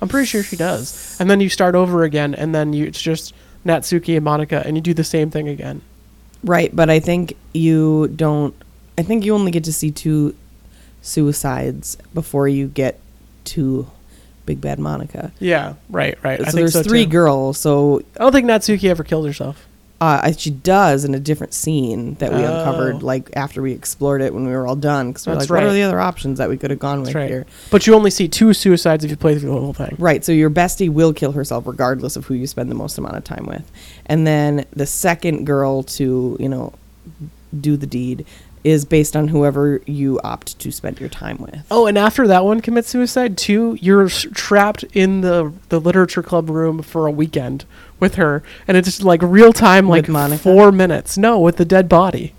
I'm 0.00 0.08
pretty 0.08 0.26
sure 0.26 0.44
she 0.44 0.56
does. 0.56 1.16
And 1.18 1.28
then 1.28 1.40
you 1.40 1.48
start 1.48 1.74
over 1.74 2.04
again, 2.04 2.32
and 2.34 2.54
then 2.54 2.72
you 2.72 2.84
it's 2.86 3.02
just 3.02 3.34
Natsuki 3.64 4.16
and 4.16 4.26
Monika, 4.26 4.64
and 4.64 4.76
you 4.76 4.82
do 4.82 4.94
the 4.94 5.04
same 5.04 5.30
thing 5.30 5.48
again. 5.48 5.82
Right, 6.42 6.74
but 6.74 6.90
I 6.90 7.00
think 7.00 7.36
you 7.52 8.08
don't. 8.08 8.54
I 8.98 9.02
think 9.02 9.24
you 9.24 9.34
only 9.34 9.50
get 9.50 9.64
to 9.64 9.72
see 9.72 9.90
two 9.90 10.34
suicides 11.02 11.96
before 12.12 12.48
you 12.48 12.68
get 12.68 13.00
to 13.44 13.90
Big 14.46 14.60
Bad 14.60 14.78
Monika. 14.78 15.32
Yeah, 15.38 15.74
right, 15.88 16.18
right. 16.22 16.44
So 16.44 16.56
there's 16.56 16.74
so 16.74 16.82
three 16.82 17.04
too. 17.04 17.10
girls. 17.10 17.58
So 17.58 18.02
I 18.16 18.20
don't 18.20 18.32
think 18.32 18.46
Natsuki 18.46 18.88
ever 18.88 19.04
killed 19.04 19.26
herself. 19.26 19.66
Uh, 20.00 20.32
she 20.32 20.50
does 20.50 21.04
in 21.04 21.14
a 21.14 21.20
different 21.20 21.54
scene 21.54 22.14
that 22.14 22.32
we 22.32 22.38
Oh. 22.38 22.58
uncovered, 22.58 23.02
like 23.02 23.30
after 23.36 23.62
we 23.62 23.72
explored 23.72 24.20
it 24.20 24.34
when 24.34 24.44
we 24.46 24.52
were 24.52 24.66
all 24.66 24.76
done. 24.76 25.08
Because 25.12 25.26
we're 25.26 25.34
That's 25.34 25.48
like, 25.48 25.62
what 25.62 25.68
are 25.68 25.72
the 25.72 25.82
other 25.82 26.00
options 26.00 26.38
that 26.38 26.48
we 26.48 26.56
could 26.56 26.70
have 26.70 26.78
gone 26.80 27.00
with 27.00 27.14
right. 27.14 27.28
here? 27.30 27.46
But 27.70 27.86
you 27.86 27.94
only 27.94 28.10
see 28.10 28.28
two 28.28 28.52
suicides 28.52 29.04
if 29.04 29.10
you 29.10 29.16
play 29.16 29.38
through 29.38 29.54
the 29.54 29.60
whole 29.60 29.72
thing. 29.72 29.96
Right. 29.98 30.24
So 30.24 30.32
your 30.32 30.50
bestie 30.50 30.90
will 30.90 31.12
kill 31.12 31.32
herself 31.32 31.66
regardless 31.66 32.16
of 32.16 32.26
who 32.26 32.34
you 32.34 32.46
spend 32.46 32.70
the 32.70 32.74
most 32.74 32.98
amount 32.98 33.16
of 33.16 33.24
time 33.24 33.46
with. 33.46 33.70
And 34.06 34.26
then 34.26 34.66
the 34.72 34.86
second 34.86 35.46
girl 35.46 35.82
to, 35.84 36.36
you 36.40 36.48
know, 36.48 36.72
do 37.58 37.76
the 37.76 37.86
deed 37.86 38.26
is 38.64 38.84
based 38.84 39.14
on 39.14 39.28
whoever 39.28 39.80
you 39.86 40.18
opt 40.24 40.58
to 40.58 40.72
spend 40.72 40.98
your 40.98 41.08
time 41.10 41.36
with. 41.38 41.64
Oh, 41.70 41.86
and 41.86 41.96
after 41.98 42.26
that 42.26 42.44
one 42.44 42.60
commits 42.60 42.88
suicide 42.88 43.36
too, 43.36 43.76
you're 43.80 44.06
s- 44.06 44.26
trapped 44.34 44.82
in 44.94 45.20
the 45.20 45.52
the 45.68 45.78
literature 45.80 46.22
club 46.22 46.48
room 46.50 46.82
for 46.82 47.06
a 47.06 47.10
weekend 47.10 47.64
with 48.00 48.14
her, 48.14 48.42
and 48.66 48.76
it's 48.76 48.86
just 48.88 49.02
like 49.02 49.20
real 49.22 49.52
time, 49.52 49.88
like 49.88 50.06
four 50.40 50.72
minutes. 50.72 51.16
No, 51.18 51.38
with 51.38 51.56
the 51.58 51.64
dead 51.64 51.88
body. 51.88 52.32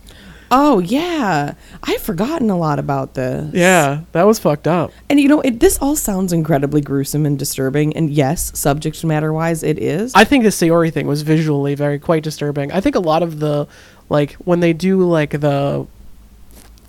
Oh, 0.51 0.77
yeah. 0.77 1.55
I've 1.83 2.01
forgotten 2.01 2.51
a 2.51 2.57
lot 2.57 2.77
about 2.77 3.15
this. 3.15 3.51
Yeah, 3.53 4.01
that 4.11 4.23
was 4.27 4.37
fucked 4.37 4.67
up. 4.67 4.91
And 5.09 5.19
you 5.19 5.27
know, 5.27 5.41
it, 5.41 5.59
this 5.59 5.79
all 5.79 5.95
sounds 5.95 6.31
incredibly 6.31 6.81
gruesome 6.81 7.25
and 7.25 7.37
disturbing. 7.37 7.95
And 7.97 8.11
yes, 8.11 8.57
subject 8.57 9.03
matter 9.03 9.33
wise, 9.33 9.63
it 9.63 9.79
is. 9.79 10.13
I 10.13 10.23
think 10.23 10.43
the 10.43 10.51
Sayori 10.51 10.93
thing 10.93 11.07
was 11.07 11.23
visually 11.23 11.73
very 11.73 11.97
quite 11.97 12.21
disturbing. 12.23 12.71
I 12.71 12.79
think 12.79 12.95
a 12.95 12.99
lot 12.99 13.23
of 13.23 13.39
the 13.39 13.67
like 14.07 14.33
when 14.33 14.59
they 14.59 14.71
do 14.71 15.03
like 15.03 15.31
the 15.31 15.87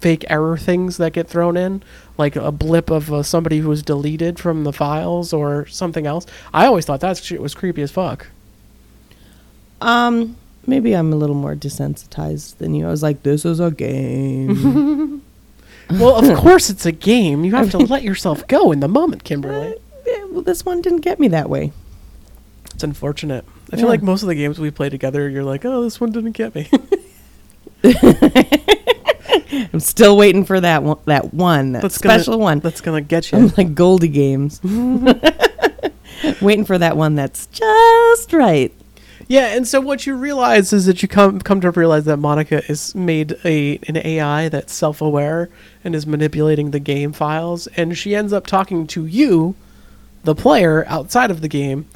fake 0.00 0.25
error 0.29 0.57
things 0.57 0.97
that 0.99 1.12
get 1.12 1.26
thrown 1.29 1.57
in, 1.57 1.83
like 2.19 2.37
a 2.37 2.53
blip 2.53 2.91
of 2.91 3.12
uh, 3.12 3.23
somebody 3.23 3.59
who 3.59 3.69
was 3.69 3.83
deleted 3.83 4.38
from 4.38 4.65
the 4.65 4.73
files 4.73 5.33
or 5.33 5.67
something 5.67 6.07
else. 6.07 6.26
I 6.55 6.67
always 6.67 6.85
thought 6.85 7.00
that 7.00 7.17
shit 7.19 7.41
was 7.41 7.55
creepy 7.55 7.83
as 7.83 7.91
fuck. 7.91 8.26
um, 9.81 10.37
maybe 10.67 10.95
I'm 10.95 11.12
a 11.12 11.17
little 11.17 11.37
more 11.37 11.55
desensitized 11.55 12.59
than 12.59 12.75
you. 12.75 12.87
I 12.87 12.91
was 12.91 13.03
like, 13.03 13.23
this 13.23 13.45
is 13.45 13.61
a 13.61 13.71
game. 13.71 15.23
Well, 15.88 16.17
of 16.17 16.37
course 16.38 16.69
it's 16.69 16.85
a 16.85 16.91
game. 16.91 17.45
You 17.45 17.55
have 17.55 17.71
to 17.71 17.79
let 17.79 18.03
yourself 18.03 18.45
go 18.49 18.73
in 18.73 18.81
the 18.81 18.88
moment, 18.88 19.23
Kimberly. 19.23 19.76
Yeah, 20.05 20.25
well, 20.33 20.43
this 20.43 20.65
one 20.65 20.83
didn't 20.83 21.03
get 21.03 21.21
me 21.21 21.29
that 21.29 21.49
way. 21.49 21.71
It's 22.75 22.83
unfortunate. 22.83 23.45
I 23.73 23.76
feel 23.76 23.85
Yeah. 23.85 23.91
like 23.91 24.03
most 24.03 24.23
of 24.23 24.26
the 24.29 24.35
games 24.35 24.59
we 24.59 24.73
play 24.73 24.88
together, 24.88 25.29
you're 25.29 25.45
like, 25.45 25.65
oh, 25.65 25.85
this 25.85 26.00
one 26.00 26.11
didn't 26.11 26.32
get 26.32 26.56
me. 26.56 26.69
I'm 29.73 29.80
still 29.80 30.16
waiting 30.16 30.45
for 30.45 30.60
that 30.60 30.82
one. 30.82 30.99
That 31.06 31.32
one, 31.34 31.73
that 31.73 31.82
That's 31.82 31.99
gonna- 31.99 32.19
special 32.21 32.38
one. 32.38 32.60
That's 32.60 32.80
gonna 32.80 33.00
get 33.00 33.32
I'm 33.32 33.45
you. 33.45 33.52
like 33.56 33.75
Goldie 33.75 34.08
Games. 34.08 34.60
waiting 36.40 36.64
for 36.64 36.78
that 36.78 36.97
one 36.97 37.14
that's 37.14 37.47
just 37.47 38.32
right. 38.32 38.73
Yeah, 39.28 39.56
and 39.56 39.66
so 39.66 39.80
what 39.80 40.06
you 40.06 40.14
realize 40.14 40.73
is 40.73 40.86
that 40.86 41.02
you 41.02 41.08
come 41.08 41.40
come 41.40 41.60
to 41.62 41.71
realize 41.73 42.04
that 42.04 42.19
Monika 42.19 42.69
is 42.71 42.95
made 42.95 43.36
a 43.45 43.78
an 43.88 43.97
AI 43.97 44.49
that's 44.49 44.73
self 44.73 45.00
aware 45.00 45.49
and 45.82 45.95
is 45.97 46.06
manipulating 46.06 46.71
the 46.71 46.78
game 46.78 47.12
files, 47.12 47.66
and 47.76 47.99
she 47.99 48.14
ends 48.14 48.32
up 48.32 48.47
talking 48.47 48.86
to 48.88 49.04
you, 49.04 49.56
the 50.23 50.34
player, 50.34 50.84
outside 50.86 51.30
of 51.32 51.40
the 51.40 51.49
game, 51.49 51.86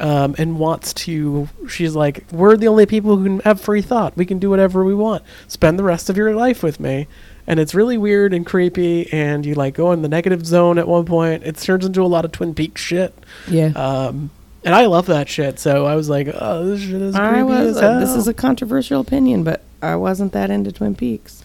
um, 0.00 0.34
and 0.38 0.58
wants 0.58 0.92
to. 0.94 1.48
She's 1.68 1.94
like, 1.94 2.24
"We're 2.32 2.56
the 2.56 2.68
only 2.68 2.86
people 2.86 3.16
who 3.16 3.24
can 3.24 3.40
have 3.40 3.60
free 3.60 3.82
thought. 3.82 4.16
We 4.16 4.26
can 4.26 4.38
do 4.38 4.50
whatever 4.50 4.84
we 4.84 4.94
want. 4.94 5.22
Spend 5.48 5.78
the 5.78 5.84
rest 5.84 6.08
of 6.10 6.16
your 6.16 6.34
life 6.34 6.62
with 6.62 6.80
me." 6.80 7.06
And 7.46 7.58
it's 7.58 7.74
really 7.74 7.96
weird 7.96 8.34
and 8.34 8.44
creepy, 8.44 9.10
and 9.12 9.46
you 9.46 9.54
like 9.54 9.74
go 9.74 9.92
in 9.92 10.02
the 10.02 10.08
negative 10.08 10.44
zone 10.44 10.78
at 10.78 10.86
one 10.86 11.06
point. 11.06 11.44
It 11.44 11.56
turns 11.56 11.86
into 11.86 12.02
a 12.02 12.06
lot 12.06 12.24
of 12.26 12.32
Twin 12.32 12.54
Peaks 12.54 12.80
shit. 12.82 13.14
Yeah. 13.48 13.68
Um, 13.68 14.30
and 14.64 14.74
I 14.74 14.84
love 14.86 15.06
that 15.06 15.28
shit. 15.30 15.58
So 15.58 15.86
I 15.86 15.94
was 15.94 16.10
like, 16.10 16.28
oh, 16.34 16.66
this 16.66 16.80
shit 16.82 17.00
is 17.00 17.14
creepy 17.14 17.30
I 17.38 17.42
was. 17.42 17.76
as 17.76 17.80
hell. 17.80 18.00
this 18.00 18.10
is 18.10 18.28
a 18.28 18.34
controversial 18.34 19.00
opinion, 19.00 19.44
but 19.44 19.62
I 19.80 19.96
wasn't 19.96 20.32
that 20.34 20.50
into 20.50 20.72
Twin 20.72 20.94
Peaks. 20.94 21.42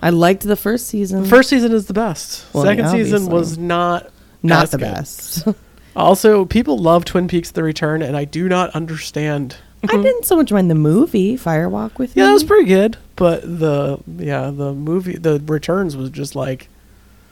I 0.00 0.10
liked 0.10 0.42
the 0.44 0.54
first 0.56 0.86
season. 0.86 1.22
the 1.24 1.28
first 1.28 1.48
season 1.48 1.72
is 1.72 1.86
the 1.86 1.94
best. 1.94 2.44
Well, 2.52 2.62
Second 2.64 2.84
yeah, 2.84 2.90
season 2.92 3.26
was 3.26 3.58
not 3.58 4.12
not 4.44 4.70
the 4.70 4.78
good. 4.78 4.84
best. 4.84 5.48
Also, 5.96 6.44
people 6.44 6.78
love 6.78 7.04
Twin 7.04 7.28
Peaks: 7.28 7.50
The 7.50 7.62
Return, 7.62 8.02
and 8.02 8.16
I 8.16 8.24
do 8.24 8.48
not 8.48 8.70
understand. 8.70 9.56
I 9.84 9.88
didn't 9.88 10.24
so 10.24 10.36
much 10.36 10.50
mind 10.50 10.70
the 10.70 10.74
movie 10.74 11.36
Firewalk 11.36 11.98
with 11.98 12.16
you. 12.16 12.22
Yeah, 12.22 12.26
Me. 12.26 12.28
that 12.30 12.32
was 12.34 12.44
pretty 12.44 12.66
good, 12.66 12.96
but 13.16 13.42
the 13.42 13.98
yeah 14.16 14.50
the 14.50 14.72
movie 14.72 15.16
the 15.18 15.42
Returns 15.46 15.94
was 15.96 16.08
just 16.10 16.34
like 16.34 16.68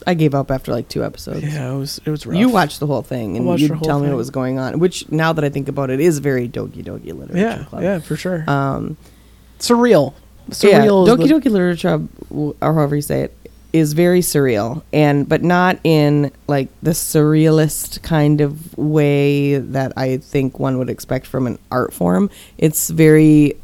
I 0.05 0.13
gave 0.13 0.35
up 0.35 0.51
after 0.51 0.71
like 0.71 0.87
two 0.87 1.03
episodes. 1.03 1.41
yeah 1.43 1.73
it 1.73 1.77
was 1.77 1.99
it 2.05 2.11
was 2.11 2.27
rough. 2.27 2.37
You 2.37 2.49
watched 2.49 2.79
the 2.79 2.85
whole 2.85 3.01
thing 3.01 3.37
and 3.37 3.45
watched 3.47 3.61
you 3.63 3.69
the 3.69 3.75
whole 3.75 3.85
tell 3.85 3.99
me 3.99 4.03
thing. 4.05 4.11
what 4.11 4.17
was 4.17 4.29
going 4.29 4.59
on, 4.59 4.77
which 4.77 5.09
now 5.11 5.33
that 5.33 5.43
I 5.43 5.49
think 5.49 5.67
about 5.67 5.89
it 5.89 5.99
is 5.99 6.19
very 6.19 6.47
Doki 6.47 6.83
Doki 6.85 7.11
Literature 7.17 7.37
yeah 7.39 7.63
Club. 7.63 7.81
yeah 7.81 7.97
for 7.99 8.15
sure 8.15 8.47
Um, 8.47 8.97
surreal 9.59 10.13
yeah, 10.47 10.53
surreal 10.53 11.07
is 11.07 11.13
Doki 11.13 11.27
the- 11.27 11.33
Doki 11.33 11.51
Literature 11.51 11.87
Club, 11.89 12.09
w- 12.29 12.55
or 12.61 12.73
however 12.75 12.95
you 12.95 13.01
say 13.01 13.21
it, 13.23 13.35
is 13.73 13.93
very 13.93 14.21
surreal, 14.21 14.83
and 14.93 15.27
but 15.27 15.41
not 15.41 15.79
in 15.83 16.31
like 16.47 16.69
the 16.83 16.91
surrealist 16.91 18.03
kind 18.03 18.39
of 18.39 18.77
way 18.77 19.57
that 19.57 19.91
I 19.97 20.17
think 20.17 20.59
one 20.59 20.77
would 20.77 20.91
expect 20.91 21.25
from 21.25 21.47
an 21.47 21.57
art 21.71 21.91
form. 21.91 22.29
It's 22.59 22.91
very, 22.91 23.57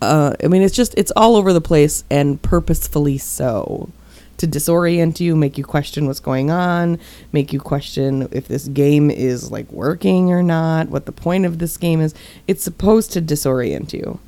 uh, 0.00 0.34
I 0.42 0.46
mean, 0.46 0.62
it's 0.62 0.76
just 0.76 0.94
it's 0.96 1.12
all 1.16 1.34
over 1.34 1.52
the 1.52 1.60
place 1.60 2.04
and 2.10 2.40
purposefully 2.40 3.18
so. 3.18 3.90
To 4.38 4.48
disorient 4.48 5.20
you, 5.20 5.36
make 5.36 5.58
you 5.58 5.64
question 5.64 6.06
what's 6.06 6.18
going 6.20 6.50
on, 6.50 6.98
make 7.32 7.52
you 7.52 7.60
question 7.60 8.28
if 8.32 8.48
this 8.48 8.66
game 8.66 9.10
is 9.10 9.50
like 9.50 9.70
working 9.70 10.32
or 10.32 10.42
not, 10.42 10.88
what 10.88 11.06
the 11.06 11.12
point 11.12 11.44
of 11.44 11.58
this 11.58 11.76
game 11.76 12.00
is. 12.00 12.14
It's 12.48 12.64
supposed 12.64 13.12
to 13.12 13.22
disorient 13.22 13.92
you. 13.92 14.18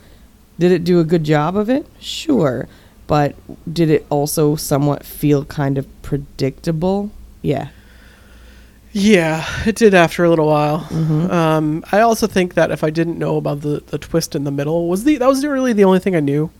Did 0.58 0.72
it 0.72 0.84
do 0.84 1.00
a 1.00 1.04
good 1.04 1.24
job 1.24 1.56
of 1.56 1.68
it? 1.68 1.86
Sure. 2.00 2.68
But 3.06 3.34
did 3.72 3.88
it 3.90 4.04
also 4.10 4.56
somewhat 4.56 5.04
feel 5.04 5.44
kind 5.44 5.78
of 5.78 5.86
predictable? 6.02 7.10
Yeah. 7.42 7.68
Yeah, 8.92 9.44
it 9.66 9.76
did 9.76 9.92
after 9.94 10.24
a 10.24 10.30
little 10.30 10.46
while. 10.46 10.80
Mhm. 10.90 11.30
Um, 11.30 11.84
I 11.92 12.00
also 12.00 12.26
think 12.26 12.54
that 12.54 12.70
if 12.70 12.82
I 12.82 12.90
didn't 12.90 13.18
know 13.18 13.36
about 13.36 13.60
the, 13.60 13.82
the 13.88 13.98
twist 13.98 14.34
in 14.34 14.44
the 14.44 14.50
middle, 14.50 14.88
was 14.88 15.04
the 15.04 15.16
that 15.18 15.28
was 15.28 15.44
really 15.44 15.72
the 15.74 15.84
only 15.84 15.98
thing 15.98 16.16
I 16.16 16.20
knew, 16.20 16.50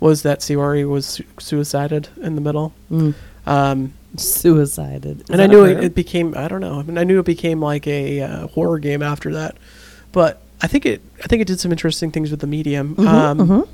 was 0.00 0.22
that 0.22 0.40
Sayori 0.40 0.88
was 0.88 1.06
su- 1.06 1.24
suicided 1.38 2.08
in 2.20 2.34
the 2.34 2.40
middle. 2.40 2.72
Mm. 2.90 3.14
Um, 3.46 3.92
Suicided. 4.16 5.20
Is 5.22 5.30
and 5.30 5.40
I 5.40 5.46
knew 5.46 5.64
it, 5.64 5.84
it 5.84 5.94
became 5.94 6.34
I 6.36 6.48
don't 6.48 6.60
know. 6.60 6.80
I 6.80 6.82
mean, 6.82 6.98
I 6.98 7.04
knew 7.04 7.20
it 7.20 7.26
became 7.26 7.60
like 7.60 7.86
a 7.86 8.20
uh, 8.22 8.46
horror 8.48 8.78
game 8.80 9.02
after 9.02 9.32
that, 9.34 9.56
but 10.12 10.42
I 10.60 10.66
think 10.66 10.86
it 10.86 11.02
I 11.22 11.28
think 11.28 11.42
it 11.42 11.46
did 11.46 11.60
some 11.60 11.70
interesting 11.70 12.10
things 12.10 12.30
with 12.32 12.40
the 12.40 12.46
medium. 12.48 12.96
Mhm, 12.96 13.06
um, 13.06 13.38
mhm. 13.38 13.68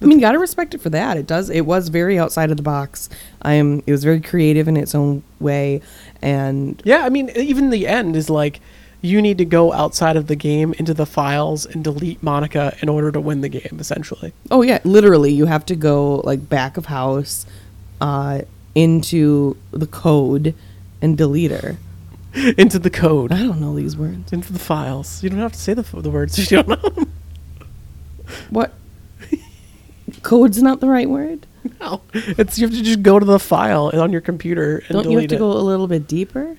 I 0.00 0.04
mean, 0.06 0.20
gotta 0.20 0.38
respect 0.38 0.74
it 0.74 0.80
for 0.80 0.90
that. 0.90 1.16
It 1.16 1.26
does. 1.26 1.50
It 1.50 1.62
was 1.62 1.88
very 1.88 2.18
outside 2.18 2.50
of 2.50 2.56
the 2.56 2.62
box. 2.62 3.08
I 3.42 3.54
am. 3.54 3.82
It 3.86 3.92
was 3.92 4.04
very 4.04 4.20
creative 4.20 4.68
in 4.68 4.76
its 4.76 4.94
own 4.94 5.22
way, 5.40 5.80
and 6.22 6.80
Yeah, 6.84 7.04
I 7.04 7.08
mean, 7.08 7.30
even 7.34 7.70
the 7.70 7.86
end 7.88 8.14
is 8.16 8.30
like 8.30 8.60
you 9.00 9.22
need 9.22 9.38
to 9.38 9.44
go 9.44 9.72
outside 9.72 10.16
of 10.16 10.26
the 10.26 10.34
game 10.36 10.72
into 10.78 10.92
the 10.92 11.06
files 11.06 11.64
and 11.66 11.84
delete 11.84 12.20
Monika 12.20 12.80
in 12.82 12.88
order 12.88 13.12
to 13.12 13.20
win 13.20 13.40
the 13.42 13.48
game, 13.48 13.76
essentially. 13.78 14.32
oh 14.50 14.62
yeah, 14.62 14.78
literally, 14.84 15.32
you 15.32 15.46
have 15.46 15.64
to 15.66 15.74
go 15.76 16.16
like 16.24 16.48
back 16.48 16.76
of 16.76 16.86
house, 16.86 17.46
uh, 18.00 18.42
into 18.74 19.56
the 19.72 19.86
code 19.86 20.54
and 21.02 21.16
delete 21.16 21.50
her. 21.50 21.76
into 22.58 22.78
the 22.78 22.90
code, 22.90 23.32
I 23.32 23.38
don't 23.38 23.60
know 23.60 23.74
these 23.74 23.96
words. 23.96 24.32
into 24.32 24.52
the 24.52 24.58
files. 24.60 25.22
You 25.24 25.30
don't 25.30 25.38
have 25.40 25.52
to 25.52 25.58
say 25.58 25.74
the 25.74 25.80
f- 25.82 26.02
the 26.02 26.10
words 26.10 26.38
you 26.50 26.62
don't 26.62 26.68
know. 26.68 27.06
What? 28.50 28.74
Code's 30.28 30.62
not 30.62 30.80
the 30.80 30.88
right 30.88 31.08
word. 31.08 31.46
no, 31.80 32.02
it's 32.12 32.58
you 32.58 32.66
have 32.66 32.76
to 32.76 32.82
just 32.82 33.02
go 33.02 33.18
to 33.18 33.24
the 33.24 33.38
file 33.38 33.90
on 33.94 34.12
your 34.12 34.20
computer 34.20 34.78
and 34.88 34.88
Don't 34.90 35.10
you 35.10 35.18
have 35.18 35.28
to 35.28 35.34
it. 35.36 35.38
go 35.38 35.50
a 35.52 35.64
little 35.64 35.86
bit 35.88 36.06
deeper 36.06 36.56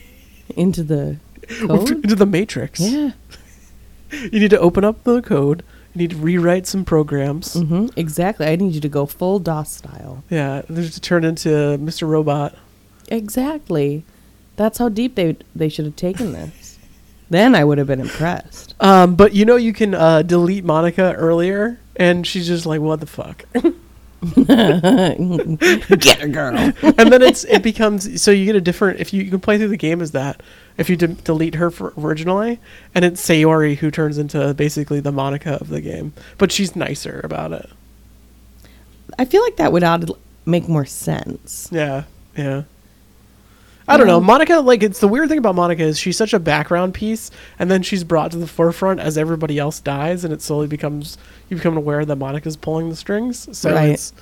into 0.56 0.82
the 0.82 1.18
code? 1.66 1.90
into 2.04 2.14
the 2.14 2.26
matrix. 2.26 2.80
Yeah. 2.80 3.12
You 4.30 4.40
need 4.40 4.50
to 4.50 4.58
open 4.60 4.84
up 4.84 5.04
the 5.04 5.22
code. 5.22 5.62
You 5.94 6.00
need 6.00 6.10
to 6.10 6.16
rewrite 6.16 6.66
some 6.66 6.84
programs. 6.84 7.54
hmm 7.54 7.86
Exactly. 7.96 8.46
I 8.46 8.56
need 8.56 8.74
you 8.74 8.80
to 8.82 8.88
go 8.90 9.06
full 9.06 9.38
DOS 9.38 9.72
style. 9.72 10.22
Yeah, 10.28 10.60
there's 10.68 10.92
to 10.96 11.00
turn 11.00 11.24
into 11.24 11.48
Mr. 11.78 12.06
Robot. 12.06 12.54
Exactly. 13.08 14.04
That's 14.56 14.76
how 14.78 14.90
deep 14.90 15.14
they 15.14 15.36
they 15.54 15.70
should 15.70 15.86
have 15.86 15.96
taken 15.96 16.32
this. 16.32 16.78
Then 17.30 17.54
I 17.54 17.64
would 17.64 17.78
have 17.78 17.86
been 17.86 18.00
impressed. 18.00 18.74
Um, 18.80 19.14
but 19.16 19.32
you 19.34 19.46
know 19.46 19.56
you 19.56 19.72
can 19.72 19.94
uh, 19.94 20.20
delete 20.20 20.64
Monika 20.64 21.14
earlier, 21.16 21.78
and 21.96 22.26
she's 22.26 22.46
just 22.46 22.66
like, 22.66 22.80
"What 22.80 23.00
the 23.00 23.06
fuck?" 23.06 23.44
Get 24.46 26.20
her, 26.20 26.28
girl. 26.28 26.56
and 26.56 27.12
then 27.12 27.22
it's 27.22 27.42
it 27.44 27.62
becomes 27.62 28.22
so 28.22 28.30
you 28.30 28.44
get 28.44 28.54
a 28.54 28.60
different 28.60 29.00
if 29.00 29.12
you, 29.12 29.22
you 29.22 29.30
can 29.30 29.40
play 29.40 29.58
through 29.58 29.68
the 29.68 29.76
game 29.76 30.00
as 30.00 30.12
that 30.12 30.40
if 30.78 30.88
you 30.88 30.94
de- 30.96 31.08
delete 31.08 31.56
her 31.56 31.72
for 31.72 31.92
originally, 31.98 32.60
and 32.94 33.04
it's 33.04 33.20
Sayori 33.20 33.76
who 33.78 33.90
turns 33.90 34.18
into 34.18 34.54
basically 34.54 35.00
the 35.00 35.10
Monika 35.10 35.60
of 35.60 35.68
the 35.68 35.80
game, 35.80 36.12
but 36.38 36.52
she's 36.52 36.76
nicer 36.76 37.20
about 37.24 37.52
it. 37.52 37.68
I 39.18 39.24
feel 39.24 39.42
like 39.42 39.56
that 39.56 39.72
would 39.72 39.82
odd 39.82 40.08
make 40.46 40.68
more 40.68 40.86
sense. 40.86 41.68
Yeah, 41.72 42.04
yeah. 42.36 42.62
I 43.88 43.96
don't 43.96 44.06
know. 44.06 44.20
Monika, 44.20 44.64
like, 44.64 44.82
it's 44.82 45.00
the 45.00 45.08
weird 45.08 45.28
thing 45.28 45.38
about 45.38 45.56
Monika 45.56 45.80
is 45.80 45.98
she's 45.98 46.16
such 46.16 46.32
a 46.32 46.38
background 46.38 46.94
piece, 46.94 47.30
and 47.58 47.70
then 47.70 47.82
she's 47.82 48.04
brought 48.04 48.30
to 48.32 48.38
the 48.38 48.46
forefront 48.46 49.00
as 49.00 49.18
everybody 49.18 49.58
else 49.58 49.80
dies, 49.80 50.24
and 50.24 50.32
it 50.32 50.40
slowly 50.42 50.66
becomes 50.68 51.18
you 51.48 51.56
become 51.56 51.76
aware 51.76 52.04
that 52.04 52.18
Monika's 52.18 52.56
pulling 52.56 52.88
the 52.90 52.96
strings. 52.96 53.48
So 53.56 53.72
Right. 53.74 53.90
it's 53.90 54.12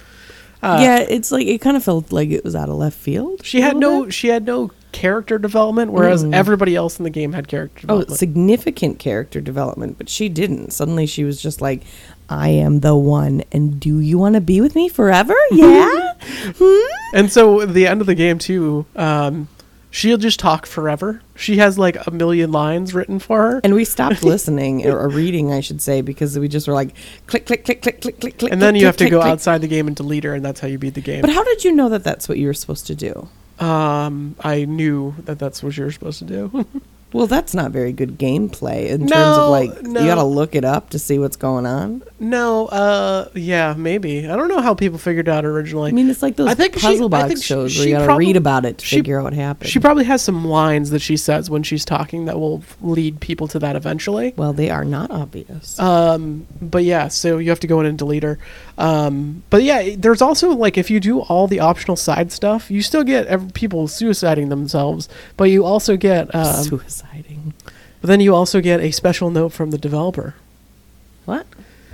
uh, 0.62 0.78
yeah, 0.82 0.98
it's 0.98 1.32
like 1.32 1.46
it 1.46 1.58
kind 1.62 1.76
of 1.76 1.82
felt 1.82 2.12
like 2.12 2.28
it 2.30 2.44
was 2.44 2.54
out 2.54 2.68
of 2.68 2.74
left 2.76 2.96
field. 2.98 3.44
She 3.44 3.60
had 3.62 3.76
no 3.76 4.04
bit. 4.04 4.14
she 4.14 4.28
had 4.28 4.44
no 4.44 4.70
character 4.92 5.38
development, 5.38 5.92
whereas 5.92 6.22
Mm. 6.24 6.34
everybody 6.34 6.74
else 6.76 6.98
in 6.98 7.04
the 7.04 7.10
game 7.10 7.32
had 7.32 7.46
character 7.48 7.86
Oh, 7.88 8.04
significant 8.08 8.98
character 8.98 9.40
development, 9.40 9.96
but 9.98 10.08
she 10.08 10.28
didn't. 10.28 10.72
Suddenly 10.72 11.06
she 11.06 11.24
was 11.24 11.40
just 11.40 11.60
like, 11.62 11.82
I 12.30 12.48
am 12.50 12.80
the 12.80 12.94
one, 12.94 13.42
and 13.52 13.80
do 13.80 13.98
you 13.98 14.16
want 14.16 14.36
to 14.36 14.40
be 14.40 14.60
with 14.60 14.74
me 14.74 14.88
forever? 14.88 15.34
Yeah? 15.50 16.14
hmm? 16.56 17.16
and 17.16 17.30
so 17.32 17.60
at 17.62 17.74
the 17.74 17.86
end 17.86 18.00
of 18.00 18.06
the 18.06 18.14
game 18.14 18.38
too, 18.38 18.86
um, 18.94 19.48
she'll 19.90 20.16
just 20.16 20.38
talk 20.38 20.64
forever. 20.64 21.22
She 21.34 21.58
has 21.58 21.78
like 21.78 22.06
a 22.06 22.10
million 22.10 22.52
lines 22.52 22.94
written 22.94 23.18
for 23.18 23.38
her. 23.52 23.60
And 23.64 23.74
we 23.74 23.84
stopped 23.84 24.22
listening, 24.24 24.86
or, 24.86 24.98
or 24.98 25.08
reading, 25.08 25.52
I 25.52 25.60
should 25.60 25.82
say, 25.82 26.02
because 26.02 26.38
we 26.38 26.48
just 26.48 26.68
were 26.68 26.74
like, 26.74 26.94
click, 27.26 27.46
click, 27.46 27.64
click, 27.64 27.82
click, 27.82 28.00
click, 28.00 28.20
click, 28.20 28.38
click. 28.38 28.52
And 28.52 28.62
then 28.62 28.74
click, 28.74 28.80
you 28.80 28.86
have 28.86 28.96
to 28.98 29.10
go 29.10 29.20
click. 29.20 29.30
outside 29.30 29.60
the 29.60 29.68
game 29.68 29.86
and 29.88 29.96
delete 29.96 30.24
her, 30.24 30.34
and 30.34 30.44
that's 30.44 30.60
how 30.60 30.68
you 30.68 30.78
beat 30.78 30.94
the 30.94 31.00
game. 31.00 31.22
But 31.22 31.30
how 31.30 31.42
did 31.42 31.64
you 31.64 31.72
know 31.72 31.88
that 31.88 32.04
that's 32.04 32.28
what 32.28 32.38
you 32.38 32.46
were 32.46 32.54
supposed 32.54 32.86
to 32.86 32.94
do? 32.94 33.28
um, 33.60 34.36
I 34.40 34.64
knew 34.64 35.14
that 35.24 35.38
that's 35.38 35.62
what 35.62 35.76
you 35.76 35.84
were 35.84 35.92
supposed 35.92 36.18
to 36.20 36.24
do. 36.24 36.66
Well, 37.12 37.26
that's 37.26 37.54
not 37.54 37.72
very 37.72 37.92
good 37.92 38.18
gameplay 38.18 38.86
in 38.88 39.08
terms 39.08 39.12
of 39.38 39.50
like 39.50 39.82
no. 39.82 40.00
you 40.00 40.06
got 40.06 40.14
to 40.16 40.22
look 40.24 40.54
it 40.54 40.64
up 40.64 40.90
to 40.90 40.98
see 40.98 41.18
what's 41.18 41.36
going 41.36 41.66
on. 41.66 42.02
no, 42.20 42.66
uh, 42.68 43.28
yeah, 43.34 43.74
maybe. 43.76 44.28
I 44.28 44.36
don't 44.36 44.48
know 44.48 44.60
how 44.60 44.74
people 44.74 44.98
figured 44.98 45.28
out 45.28 45.44
originally. 45.44 45.90
I 45.90 45.92
mean, 45.92 46.08
it's 46.08 46.22
like 46.22 46.36
those 46.36 46.48
I 46.48 46.54
think 46.54 46.74
she- 46.76 46.80
puzzle 46.82 47.06
I 47.06 47.08
box 47.08 47.28
think 47.28 47.38
she- 47.42 47.46
shows 47.46 47.76
where 47.78 47.88
you 47.88 47.96
got 47.96 48.06
to 48.06 48.16
read 48.16 48.36
about 48.36 48.64
it 48.64 48.78
to 48.78 48.86
she- 48.86 48.96
figure 48.96 49.18
out 49.18 49.24
what 49.24 49.32
happened. 49.32 49.68
she 49.70 49.80
probably 49.80 50.04
has 50.04 50.22
some 50.22 50.44
lines 50.44 50.90
that 50.90 51.00
she 51.00 51.16
says 51.16 51.50
when 51.50 51.62
she's 51.64 51.84
talking 51.84 52.26
that 52.26 52.38
will 52.38 52.62
lead 52.80 53.18
people 53.20 53.48
to 53.48 53.58
that 53.58 53.74
eventually. 53.74 54.32
well, 54.36 54.52
they 54.52 54.70
are 54.70 54.84
not 54.84 55.10
obvious. 55.10 55.78
Um, 55.80 56.46
but 56.62 56.84
yeah, 56.84 57.08
so 57.08 57.38
you 57.38 57.50
have 57.50 57.60
to 57.60 57.66
go 57.66 57.80
in 57.80 57.86
and 57.86 57.98
delete 57.98 58.22
her. 58.22 58.38
Um, 58.78 59.42
but 59.50 59.62
yeah, 59.62 59.94
there's 59.98 60.22
also 60.22 60.50
like 60.50 60.78
if 60.78 60.90
you 60.90 61.00
do 61.00 61.20
all 61.20 61.46
the 61.48 61.60
optional 61.60 61.96
side 61.96 62.32
stuff, 62.32 62.70
you 62.70 62.82
still 62.82 63.04
get 63.04 63.26
ev- 63.26 63.52
people 63.52 63.88
suiciding 63.88 64.48
themselves, 64.48 65.08
but 65.36 65.44
you 65.50 65.64
also 65.64 65.96
get, 65.96 66.32
um, 66.34 66.80
Suiciding. 67.02 67.52
but 68.00 68.08
then 68.08 68.20
you 68.20 68.34
also 68.34 68.60
get 68.60 68.80
a 68.80 68.90
special 68.90 69.30
note 69.30 69.50
from 69.50 69.70
the 69.70 69.78
developer. 69.78 70.34
What? 71.24 71.46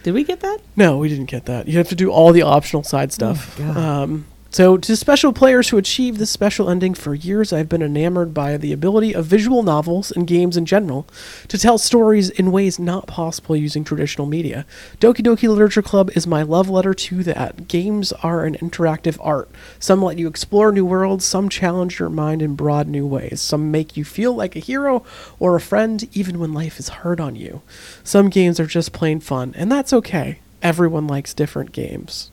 Did 0.03 0.14
we 0.14 0.25
get 0.25 0.40
that? 0.40 0.59
No, 0.77 0.99
we 0.99 1.09
didn't 1.09 1.27
get 1.27 1.47
that. 1.47 1.66
You 1.69 1.79
have 1.79 1.88
to 1.88 1.95
do 1.97 2.11
all 2.12 2.33
the 2.33 2.42
optional 2.42 2.83
side 2.85 3.12
stuff. 3.12 3.57
God. 3.59 3.77
um, 3.77 4.27
so, 4.57 4.79
to 4.79 4.97
special 4.97 5.35
players 5.35 5.69
who 5.69 5.77
achieve 5.77 6.16
this 6.16 6.31
special 6.31 6.71
ending, 6.71 6.95
for 6.95 7.14
years 7.14 7.53
I've 7.53 7.69
been 7.69 7.83
enamored 7.83 8.33
by 8.33 8.57
the 8.57 8.73
ability 8.73 9.14
of 9.14 9.27
visual 9.27 9.62
novels 9.62 10.11
and 10.11 10.27
games 10.27 10.57
in 10.57 10.64
general 10.64 11.07
to 11.49 11.59
tell 11.59 11.77
stories 11.77 12.31
in 12.31 12.51
ways 12.51 12.79
not 12.79 13.07
possible 13.07 13.55
using 13.55 13.85
traditional 13.85 14.27
media. 14.27 14.64
Doki 14.99 15.19
Doki 15.19 15.47
Literature 15.47 15.83
Club 15.83 16.11
is 16.14 16.27
my 16.27 16.40
love 16.40 16.71
letter 16.71 16.95
to 16.95 17.23
that. 17.25 17.69
Games 17.69 18.12
are 18.23 18.47
an 18.47 18.55
interactive 18.55 19.19
art. 19.21 19.51
Some 19.79 20.03
let 20.03 20.19
you 20.19 20.27
explore 20.27 20.73
new 20.73 20.87
worlds, 20.87 21.27
some 21.27 21.51
challenge 21.51 21.99
your 21.99 22.09
mind 22.09 22.40
in 22.40 22.55
broad 22.55 22.88
new 22.88 23.07
ways. 23.07 23.42
Some 23.42 23.71
make 23.71 23.95
you 23.95 24.07
feel 24.07 24.33
like 24.33 24.57
a 24.57 24.61
hero 24.61 25.05
or 25.38 25.55
a 25.55 25.61
friend 25.61 26.09
even 26.16 26.38
when 26.38 26.55
life 26.55 26.79
is 26.81 26.88
hard 26.88 27.21
on 27.21 27.37
you. 27.37 27.61
Some 28.03 28.31
games 28.31 28.59
are 28.59 28.64
just 28.64 28.95
plain 28.95 29.21
fun, 29.21 29.53
and 29.55 29.71
that's 29.71 29.92
okay. 29.92 30.38
Everyone 30.62 31.07
likes 31.07 31.35
different 31.35 31.73
games. 31.73 32.31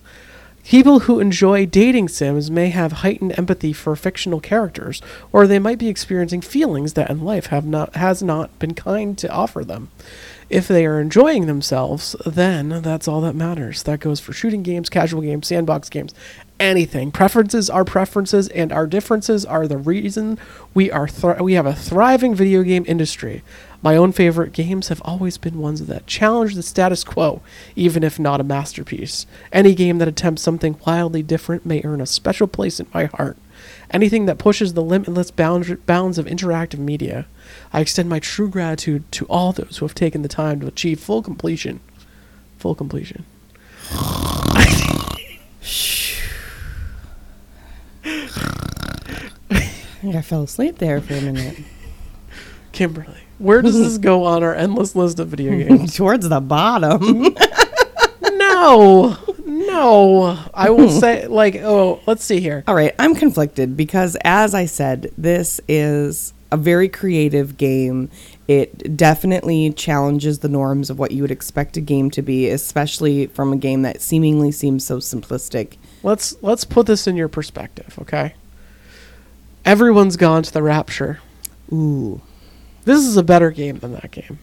People 0.66 1.02
who 1.02 1.20
enjoy 1.20 1.66
dating 1.66 2.08
sims 2.08 2.50
may 2.50 2.70
have 2.70 2.92
heightened 3.04 3.38
empathy 3.38 3.74
for 3.74 3.96
fictional 3.96 4.40
characters, 4.40 5.02
or 5.32 5.46
they 5.46 5.60
might 5.60 5.78
be 5.78 5.90
experiencing 5.90 6.42
feelings 6.42 6.94
that 6.94 7.10
in 7.10 7.24
life 7.24 7.48
have 7.48 7.66
not 7.66 7.96
has 7.96 8.24
not 8.24 8.58
been 8.60 8.74
kind 8.74 9.18
to 9.18 9.30
offer 9.30 9.64
them. 9.64 9.92
If 10.50 10.68
they 10.68 10.86
are 10.86 11.00
enjoying 11.00 11.46
themselves, 11.48 12.16
then 12.26 12.82
that's 12.82 13.08
all 13.08 13.22
that 13.22 13.36
matters. 13.36 13.84
That 13.84 14.00
goes 14.00 14.20
for 14.20 14.34
shooting 14.34 14.64
games, 14.64 14.90
casual 14.90 15.22
games, 15.22 15.48
sandbox 15.48 15.90
games, 15.90 16.14
anything. 16.60 17.12
Preferences 17.12 17.70
are 17.70 17.86
preferences, 17.86 18.48
and 18.50 18.72
our 18.72 18.88
differences 18.88 19.46
are 19.46 19.68
the 19.68 19.78
reason 19.78 20.40
we 20.74 20.90
are 20.90 21.10
we 21.42 21.54
have 21.54 21.66
a 21.66 21.76
thriving 21.76 22.34
video 22.34 22.64
game 22.64 22.86
industry. 22.88 23.44
My 23.84 23.98
own 23.98 24.14
favorite 24.14 24.54
games 24.54 24.88
have 24.88 25.02
always 25.04 25.38
been 25.38 25.60
ones 25.60 25.86
that 25.86 26.08
challenge 26.08 26.56
the 26.56 26.64
status 26.64 27.04
quo, 27.04 27.42
even 27.76 28.02
if 28.02 28.18
not 28.18 28.40
a 28.40 28.44
masterpiece. 28.44 29.28
Any 29.52 29.76
game 29.76 29.98
that 29.98 30.08
attempts 30.08 30.42
something 30.42 30.80
wildly 30.88 31.22
different 31.22 31.66
may 31.66 31.82
earn 31.84 32.00
a 32.00 32.06
special 32.06 32.48
place 32.48 32.80
in 32.80 32.88
my 32.94 33.06
heart. 33.06 33.38
Anything 33.92 34.26
that 34.26 34.38
pushes 34.38 34.74
the 34.74 34.82
limitless 34.82 35.32
bound- 35.32 35.86
bounds 35.86 36.18
of 36.18 36.26
interactive 36.26 36.80
media. 36.80 37.26
I 37.74 37.82
extend 37.82 38.08
my 38.08 38.20
true 38.20 38.48
gratitude 38.48 39.04
to 39.12 39.26
all 39.26 39.52
those 39.52 39.78
who 39.78 39.86
have 39.86 39.96
taken 39.96 40.22
the 40.22 40.30
time 40.30 40.62
to 40.62 40.68
achieve 40.68 41.02
full 41.02 41.22
completion. 41.22 41.82
Full 42.60 42.76
completion. 42.76 43.26
I 43.92 44.66
think 50.02 50.16
I 50.16 50.22
fell 50.22 50.44
asleep 50.44 50.78
there 50.78 51.02
for 51.02 51.16
a 51.16 51.22
minute. 51.22 51.58
Kimberly, 52.74 53.22
where 53.38 53.62
does 53.62 53.78
this 53.78 53.98
go 53.98 54.26
on 54.26 54.44
our 54.44 54.54
endless 54.54 54.96
list 54.96 55.20
of 55.20 55.30
video 55.30 55.52
games? 55.70 55.96
Towards 55.96 56.28
the 56.28 56.42
bottom. 56.42 57.00
no, 58.22 59.18
no. 59.46 60.40
I 60.54 60.70
will 60.70 60.90
say, 61.00 61.28
like, 61.28 61.56
oh, 61.58 62.02
let's 62.06 62.26
see 62.26 62.40
here. 62.42 62.64
All 62.68 62.76
right, 62.76 62.94
I'm 63.00 63.16
conflicted 63.16 63.78
because, 63.78 64.18
as 64.24 64.54
I 64.54 64.66
said, 64.66 65.12
this 65.18 65.62
is 65.68 66.34
a 66.52 66.58
very 66.58 66.90
creative 66.90 67.58
game. 67.58 68.10
It 68.48 68.98
definitely 68.98 69.72
challenges 69.72 70.40
the 70.40 70.50
norms 70.50 70.90
of 70.90 71.00
what 71.00 71.12
you 71.12 71.22
would 71.22 71.32
expect 71.32 71.78
a 71.78 71.82
game 71.82 72.12
to 72.12 72.22
be, 72.22 72.50
especially 72.50 73.28
from 73.28 73.54
a 73.54 73.58
game 73.58 73.84
that 73.84 74.02
seemingly 74.02 74.52
seems 74.52 74.86
so 74.86 74.98
simplistic. 74.98 75.78
Let's 76.04 76.36
let's 76.42 76.66
put 76.66 76.86
this 76.86 77.08
in 77.08 77.16
your 77.16 77.30
perspective, 77.30 77.98
okay? 78.02 78.36
Everyone's 79.64 80.18
gone 80.18 80.44
to 80.44 80.52
the 80.52 80.62
Rapture. 80.62 81.20
Ooh, 81.72 82.22
This 82.86 83.02
is 83.02 83.16
a 83.18 83.24
better 83.24 83.52
game 83.52 83.80
than 83.80 83.94
that 83.94 84.12
game. 84.12 84.40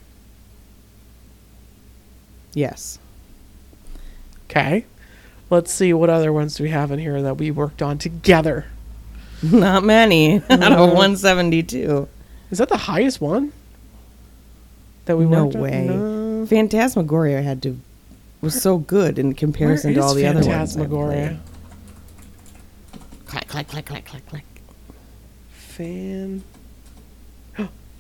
yes. 2.55 2.99
Okay. 4.49 4.85
Let's 5.51 5.73
see 5.73 5.93
what 5.93 6.11
other 6.11 6.33
ones 6.33 6.57
do 6.57 6.65
we 6.65 6.71
have 6.71 6.91
in 6.91 6.99
here 6.99 7.23
that 7.23 7.37
we 7.37 7.51
worked 7.51 7.83
on 7.83 7.99
together. 7.99 8.67
Not 9.43 9.85
many 9.85 10.37
out 10.51 10.73
of 10.73 10.79
172. 10.91 12.09
Is 12.51 12.59
that 12.59 12.69
the 12.69 12.77
highest 12.77 13.21
one? 13.21 13.53
That 15.05 15.17
we 15.17 15.25
No 15.27 15.45
worked 15.45 15.57
on? 15.57 15.87
No 15.87 16.41
way. 16.41 16.47
Phantasmagoria 16.47 17.43
had 17.43 17.63
to 17.63 17.79
was 18.41 18.61
so 18.61 18.79
good 18.79 19.19
in 19.19 19.35
comparison 19.35 19.95
to 19.95 20.01
all 20.01 20.15
the 20.15 20.27
other 20.27 20.37
ones. 20.37 20.47
Phantasmagoria? 20.49 21.39
played. 23.27 23.27
Click, 23.27 23.49
click, 23.49 23.69
click, 23.69 23.87
click, 23.87 24.05
click, 24.07 24.27
click. 24.27 24.45
Fan. 25.53 26.43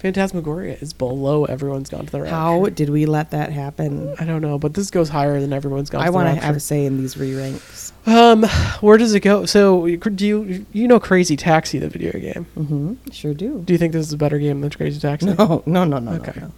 Phantasmagoria 0.00 0.78
is 0.80 0.92
below 0.92 1.44
everyone's 1.44 1.90
gone 1.90 2.06
to 2.06 2.12
the 2.12 2.22
rapture. 2.22 2.34
How 2.34 2.66
did 2.66 2.88
we 2.88 3.04
let 3.06 3.30
that 3.32 3.52
happen? 3.52 4.14
I 4.18 4.24
don't 4.24 4.40
know, 4.40 4.58
but 4.58 4.72
this 4.74 4.90
goes 4.90 5.08
higher 5.10 5.38
than 5.40 5.52
everyone's 5.52 5.90
gone. 5.90 6.00
I 6.00 6.06
to 6.06 6.10
the 6.10 6.14
want 6.16 6.34
to 6.38 6.44
have 6.44 6.56
a 6.56 6.60
say 6.60 6.86
in 6.86 6.96
these 6.96 7.16
re 7.18 7.34
ranks. 7.34 7.92
Um, 8.06 8.44
where 8.80 8.96
does 8.96 9.14
it 9.14 9.20
go? 9.20 9.44
So, 9.44 9.86
do 9.96 10.26
you 10.26 10.66
you 10.72 10.88
know 10.88 10.98
Crazy 10.98 11.36
Taxi, 11.36 11.78
the 11.78 11.88
video 11.88 12.12
game? 12.12 12.46
Mm-hmm. 12.56 12.94
Sure 13.12 13.34
do. 13.34 13.60
Do 13.64 13.74
you 13.74 13.78
think 13.78 13.92
this 13.92 14.06
is 14.06 14.12
a 14.12 14.16
better 14.16 14.38
game 14.38 14.62
than 14.62 14.70
Crazy 14.70 14.98
Taxi? 14.98 15.26
No, 15.26 15.62
no, 15.66 15.84
no, 15.84 15.98
no, 15.98 16.12
Okay. 16.12 16.32
no, 16.40 16.50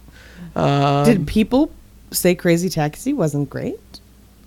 no. 0.55 0.61
Um, 0.61 1.05
Did 1.05 1.27
people 1.27 1.69
say 2.11 2.35
Crazy 2.35 2.69
Taxi 2.69 3.11
wasn't 3.11 3.49
great? 3.49 3.79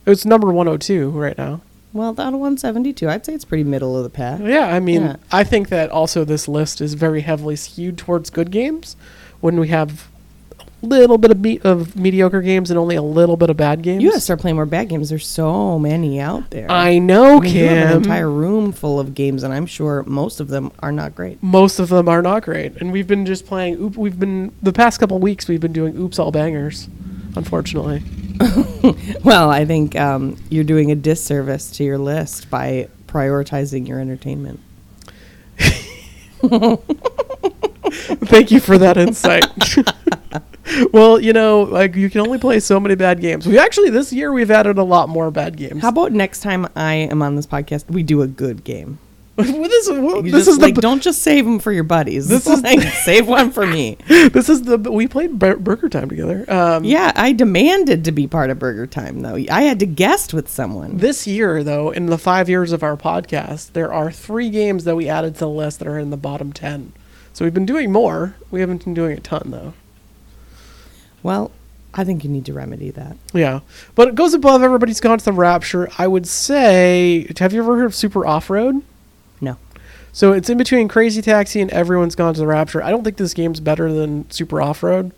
it's 0.06 0.24
number 0.24 0.50
one 0.52 0.66
hundred 0.68 0.80
two 0.82 1.10
right 1.10 1.36
now. 1.36 1.60
Well, 1.96 2.10
out 2.10 2.34
of 2.34 2.40
172, 2.40 3.08
I'd 3.08 3.24
say 3.24 3.34
it's 3.34 3.44
pretty 3.44 3.64
middle 3.64 3.96
of 3.96 4.04
the 4.04 4.10
pack. 4.10 4.40
Yeah, 4.42 4.66
I 4.74 4.80
mean, 4.80 5.02
Yeah. 5.02 5.16
I 5.32 5.44
think 5.44 5.68
that 5.70 5.90
also 5.90 6.24
this 6.24 6.46
list 6.48 6.80
is 6.80 6.94
very 6.94 7.22
heavily 7.22 7.56
skewed 7.56 7.96
towards 7.98 8.30
good 8.30 8.50
games, 8.50 8.96
when 9.40 9.58
we 9.60 9.68
have 9.68 10.08
a 10.82 10.86
little 10.86 11.16
bit 11.18 11.30
of 11.30 11.40
me- 11.40 11.58
of 11.64 11.96
mediocre 11.96 12.42
games 12.42 12.70
and 12.70 12.78
only 12.78 12.96
a 12.96 13.02
little 13.02 13.36
bit 13.36 13.48
of 13.48 13.56
bad 13.56 13.80
games. 13.82 14.02
You 14.02 14.10
gotta 14.10 14.20
start 14.20 14.40
playing 14.40 14.56
more 14.56 14.66
bad 14.66 14.88
games. 14.90 15.08
There's 15.08 15.26
so 15.26 15.78
many 15.78 16.20
out 16.20 16.50
there. 16.50 16.70
I 16.70 16.98
know, 16.98 17.38
I 17.38 17.40
mean, 17.40 17.54
have 17.64 17.90
an 17.92 17.96
entire 17.96 18.30
room 18.30 18.72
full 18.72 19.00
of 19.00 19.14
games, 19.14 19.42
and 19.42 19.54
I'm 19.54 19.66
sure 19.66 20.04
most 20.06 20.38
of 20.38 20.48
them 20.48 20.70
are 20.80 20.92
not 20.92 21.14
great. 21.14 21.42
Most 21.42 21.78
of 21.78 21.88
them 21.88 22.08
are 22.08 22.20
not 22.22 22.42
great, 22.44 22.76
and 22.80 22.92
we've 22.92 23.06
been 23.06 23.24
just 23.24 23.46
playing. 23.46 23.78
Oop, 23.80 23.96
we've 23.96 24.20
been 24.20 24.52
the 24.62 24.72
past 24.72 25.00
couple 25.00 25.18
weeks. 25.18 25.48
We've 25.48 25.60
been 25.60 25.72
doing 25.72 25.96
oops 25.98 26.18
all 26.18 26.30
bangers, 26.30 26.88
unfortunately. 27.36 28.02
Well, 29.24 29.50
I 29.50 29.64
think 29.64 29.96
um, 29.96 30.36
you're 30.50 30.62
doing 30.62 30.92
a 30.92 30.94
disservice 30.94 31.70
to 31.72 31.84
your 31.84 31.98
list 31.98 32.48
by 32.48 32.88
prioritizing 33.08 33.88
your 33.88 33.98
entertainment. 33.98 34.60
Thank 38.26 38.50
you 38.52 38.60
for 38.60 38.78
that 38.78 38.96
insight. 38.96 39.44
well, 40.92 41.20
you 41.20 41.32
know, 41.32 41.62
like 41.62 41.96
you 41.96 42.08
can 42.08 42.20
only 42.20 42.38
play 42.38 42.60
so 42.60 42.78
many 42.78 42.94
bad 42.94 43.20
games. 43.20 43.46
We 43.46 43.58
actually 43.58 43.90
this 43.90 44.12
year 44.12 44.32
we've 44.32 44.50
added 44.50 44.78
a 44.78 44.84
lot 44.84 45.08
more 45.08 45.30
bad 45.30 45.56
games. 45.56 45.82
How 45.82 45.88
about 45.88 46.12
next 46.12 46.40
time 46.40 46.68
I 46.76 46.94
am 46.94 47.22
on 47.22 47.34
this 47.34 47.46
podcast, 47.46 47.90
we 47.90 48.02
do 48.02 48.22
a 48.22 48.26
good 48.28 48.62
game? 48.62 48.98
This, 49.36 49.88
well, 49.90 50.22
this 50.22 50.32
just, 50.32 50.48
is 50.48 50.58
like 50.58 50.76
the 50.76 50.80
don't 50.80 51.02
just 51.02 51.20
save 51.22 51.44
them 51.44 51.58
for 51.58 51.70
your 51.70 51.84
buddies. 51.84 52.26
This 52.28 52.46
is- 52.46 52.58
is 52.58 52.62
like 52.62 52.80
save 53.04 53.28
one 53.28 53.50
for 53.52 53.66
me. 53.66 53.98
this 54.08 54.48
is 54.48 54.62
the 54.62 54.78
we 54.78 55.06
played 55.06 55.38
Bur- 55.38 55.56
Burger 55.56 55.90
Time 55.90 56.08
together. 56.08 56.44
Um, 56.50 56.84
Yeah, 56.84 57.12
I 57.14 57.32
demanded 57.32 58.04
to 58.06 58.12
be 58.12 58.26
part 58.26 58.48
of 58.48 58.58
Burger 58.58 58.86
Time 58.86 59.20
though. 59.20 59.36
I 59.50 59.62
had 59.62 59.78
to 59.80 59.86
guest 59.86 60.32
with 60.32 60.48
someone. 60.48 60.96
This 60.96 61.26
year, 61.26 61.62
though, 61.62 61.90
in 61.90 62.06
the 62.06 62.16
five 62.16 62.48
years 62.48 62.72
of 62.72 62.82
our 62.82 62.96
podcast, 62.96 63.72
there 63.72 63.92
are 63.92 64.10
three 64.10 64.48
games 64.48 64.84
that 64.84 64.96
we 64.96 65.06
added 65.08 65.34
to 65.34 65.40
the 65.40 65.48
list 65.50 65.80
that 65.80 65.88
are 65.88 65.98
in 65.98 66.08
the 66.10 66.16
bottom 66.16 66.52
ten. 66.52 66.92
So 67.34 67.44
we've 67.44 67.52
been 67.52 67.66
doing 67.66 67.92
more. 67.92 68.36
We 68.50 68.60
haven't 68.60 68.84
been 68.84 68.94
doing 68.94 69.18
a 69.18 69.20
ton 69.20 69.50
though. 69.50 69.74
Well, 71.22 71.50
I 71.92 72.04
think 72.04 72.24
you 72.24 72.30
need 72.30 72.46
to 72.46 72.52
remedy 72.54 72.90
that. 72.92 73.16
Yeah, 73.34 73.60
but 73.94 74.08
it 74.08 74.14
goes 74.14 74.32
above 74.32 74.62
everybody's 74.62 75.00
gone 75.00 75.18
to 75.18 75.24
the 75.24 75.32
Rapture. 75.32 75.90
I 75.98 76.06
would 76.06 76.26
say, 76.26 77.30
have 77.38 77.52
you 77.52 77.62
ever 77.62 77.76
heard 77.76 77.86
of 77.86 77.94
Super 77.94 78.26
Off 78.26 78.48
Road? 78.48 78.82
So 80.16 80.32
it's 80.32 80.48
in 80.48 80.56
between 80.56 80.88
Crazy 80.88 81.20
Taxi 81.20 81.60
and 81.60 81.70
Everyone's 81.72 82.14
Gone 82.14 82.32
to 82.32 82.40
the 82.40 82.46
Rapture. 82.46 82.82
I 82.82 82.88
don't 82.88 83.04
think 83.04 83.18
this 83.18 83.34
game's 83.34 83.60
better 83.60 83.92
than 83.92 84.30
Super 84.30 84.62
Off 84.62 84.82
Road. 84.82 85.12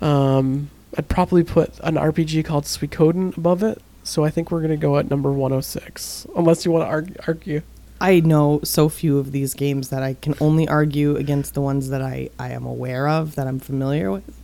Um, 0.00 0.70
I'd 0.96 1.10
probably 1.10 1.44
put 1.44 1.78
an 1.80 1.96
RPG 1.96 2.46
called 2.46 2.64
Suikoden 2.64 3.36
above 3.36 3.62
it. 3.62 3.82
So 4.04 4.24
I 4.24 4.30
think 4.30 4.50
we're 4.50 4.62
gonna 4.62 4.78
go 4.78 4.96
at 4.96 5.10
number 5.10 5.30
106, 5.30 6.26
unless 6.34 6.64
you 6.64 6.70
want 6.70 6.84
to 6.84 6.88
argue. 6.88 7.16
argue. 7.26 7.62
I 8.00 8.20
know 8.20 8.60
so 8.64 8.88
few 8.88 9.18
of 9.18 9.30
these 9.30 9.52
games 9.52 9.90
that 9.90 10.02
I 10.02 10.14
can 10.14 10.34
only 10.40 10.66
argue 10.66 11.14
against 11.16 11.52
the 11.52 11.60
ones 11.60 11.90
that 11.90 12.00
I, 12.00 12.30
I 12.38 12.52
am 12.52 12.64
aware 12.64 13.10
of, 13.10 13.34
that 13.34 13.46
I'm 13.46 13.58
familiar 13.58 14.10
with. 14.10 14.34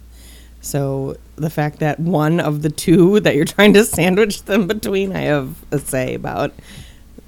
So 0.61 1.17
the 1.37 1.49
fact 1.49 1.79
that 1.79 1.99
one 1.99 2.39
of 2.39 2.61
the 2.61 2.69
two 2.69 3.19
that 3.21 3.35
you're 3.35 3.47
trying 3.47 3.73
to 3.73 3.85
sandwich 3.87 4.43
them 4.43 4.67
between, 4.67 5.17
I 5.17 5.23
have 5.23 5.57
a 5.71 5.79
say 5.79 6.13
about. 6.13 6.53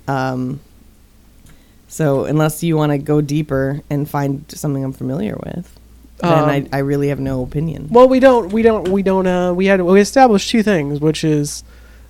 Um, 0.07 0.61
so 1.89 2.25
unless 2.25 2.63
you 2.63 2.77
want 2.77 2.93
to 2.93 2.99
go 2.99 3.21
deeper 3.21 3.81
and 3.89 4.09
find 4.09 4.45
something 4.49 4.85
I'm 4.85 4.93
familiar 4.93 5.37
with, 5.37 5.79
then 6.19 6.33
Um, 6.33 6.49
I, 6.49 6.69
I 6.73 6.79
really 6.79 7.09
have 7.09 7.21
no 7.21 7.43
opinion. 7.43 7.89
Well, 7.91 8.09
we 8.09 8.21
don't, 8.21 8.53
we 8.53 8.63
don't, 8.63 8.89
we 8.89 9.03
don't. 9.03 9.27
Uh, 9.27 9.53
we 9.53 9.67
had 9.67 9.83
we 9.83 10.01
established 10.01 10.51
two 10.51 10.63
things, 10.63 11.01
which 11.01 11.25
is 11.25 11.63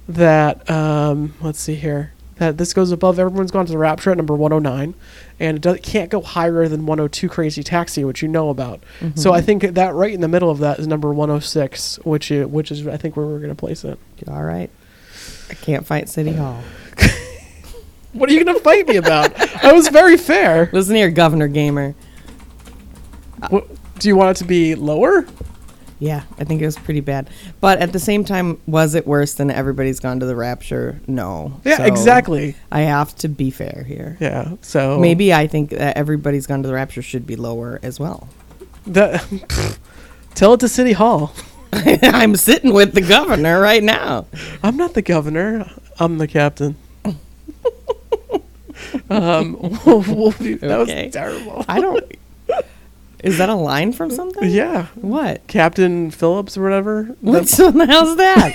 that 0.09 0.71
um, 0.71 1.35
let's 1.41 1.59
see 1.59 1.75
here, 1.75 2.13
that 2.37 2.57
this 2.57 2.73
goes 2.73 2.93
above. 2.93 3.19
Everyone's 3.19 3.51
gone 3.51 3.67
to 3.67 3.73
the 3.73 3.79
Rapture 3.79 4.13
at 4.13 4.17
number 4.17 4.35
one 4.35 4.53
hundred 4.53 4.71
nine, 4.71 4.95
and 5.41 5.57
it 5.57 5.61
does, 5.61 5.81
can't 5.83 6.09
go 6.09 6.21
higher 6.21 6.69
than 6.69 6.87
one 6.87 6.99
hundred 6.99 7.13
two. 7.15 7.29
Crazy 7.29 7.63
Taxi, 7.65 8.05
which 8.05 8.23
you 8.23 8.29
know 8.29 8.51
about. 8.51 8.83
So 9.17 9.33
I 9.33 9.41
think 9.41 9.63
that 9.63 9.95
right 9.95 10.15
in 10.15 10.21
the 10.21 10.29
middle 10.29 10.51
of 10.51 10.59
that 10.59 10.79
is 10.79 10.87
number 10.87 11.13
one 11.13 11.29
hundred 11.29 11.41
six, 11.41 11.99
which 12.05 12.31
is, 12.31 12.47
which 12.47 12.71
is 12.71 12.87
I 12.87 12.97
think 12.97 13.17
where 13.17 13.27
we're 13.27 13.41
going 13.41 13.51
to 13.51 13.57
place 13.57 13.85
it. 13.85 13.99
All 14.29 14.45
right. 14.45 14.71
I 15.51 15.55
can't 15.55 15.87
fight 15.87 16.09
City 16.09 16.33
Hall. 16.33 16.63
What 18.17 18.31
are 18.31 18.33
you 18.33 18.45
going 18.45 18.57
to 18.57 18.63
fight 18.63 18.89
me 18.89 18.97
about? 18.97 19.33
I 19.65 19.73
was 19.73 19.89
very 19.89 20.17
fair. 20.17 20.69
Listen 20.73 20.97
here, 20.97 21.11
Governor 21.11 21.49
Gamer. 21.49 21.95
What, 23.51 23.67
do 23.99 24.09
you 24.09 24.17
want 24.17 24.37
it 24.37 24.41
to 24.43 24.45
be 24.47 24.75
lower? 24.75 25.27
Yeah, 25.99 26.25
I 26.39 26.45
think 26.45 26.61
it 26.61 26.67
was 26.67 26.77
pretty 26.77 27.01
bad. 27.01 27.31
But 27.61 27.79
at 27.79 27.93
the 27.93 27.99
same 27.99 28.23
time, 28.25 28.61
was 28.67 28.95
it 28.95 29.07
worse 29.07 29.35
than 29.35 29.51
everybody's 29.51 29.99
gone 30.01 30.21
to 30.21 30.27
the 30.27 30.37
rapture? 30.37 31.01
No. 31.07 31.61
Yeah, 31.65 31.79
So 31.79 31.85
exactly. 31.85 32.55
I 32.71 32.81
have 32.83 33.15
to 33.17 33.29
be 33.29 33.51
fair 33.51 33.85
here. 33.87 34.17
Yeah. 34.21 34.53
So 34.61 34.99
Maybe 34.99 35.33
I 35.33 35.47
think 35.47 35.71
that 35.71 35.97
everybody's 35.97 36.47
gone 36.47 36.63
to 36.63 36.69
the 36.69 36.75
rapture 36.75 37.01
should 37.03 37.27
be 37.27 37.37
lower 37.37 37.81
as 37.83 37.99
well. 37.99 38.29
that. 38.87 39.25
Tell 40.35 40.53
it 40.55 40.61
to 40.61 40.69
City 40.69 40.93
Hall. 40.93 41.33
I'm 41.73 42.37
sitting 42.37 42.75
with 42.75 42.93
the 42.93 43.01
governor 43.01 43.59
right 43.61 43.83
now. 43.83 44.27
I'm 44.63 44.77
not 44.77 44.93
the 44.93 45.01
governor. 45.03 45.71
I'm 45.99 46.19
the 46.19 46.29
captain. 46.29 46.77
Um, 49.11 49.53
that 49.61 50.79
Okay. 50.81 51.05
was 51.05 51.13
terrible. 51.13 51.65
I 51.69 51.81
don't. 51.81 52.05
Is 53.25 53.39
that 53.39 53.49
a 53.49 53.55
line 53.55 53.93
from 53.93 54.11
something? 54.21 54.49
Yeah, 54.51 54.87
What? 54.95 55.47
Captain 55.47 56.11
Phillips 56.11 56.57
or 56.57 56.63
whatever. 56.63 57.05
What 57.21 57.47
the 57.47 57.87
hell's 57.89 58.17
that? 58.17 58.53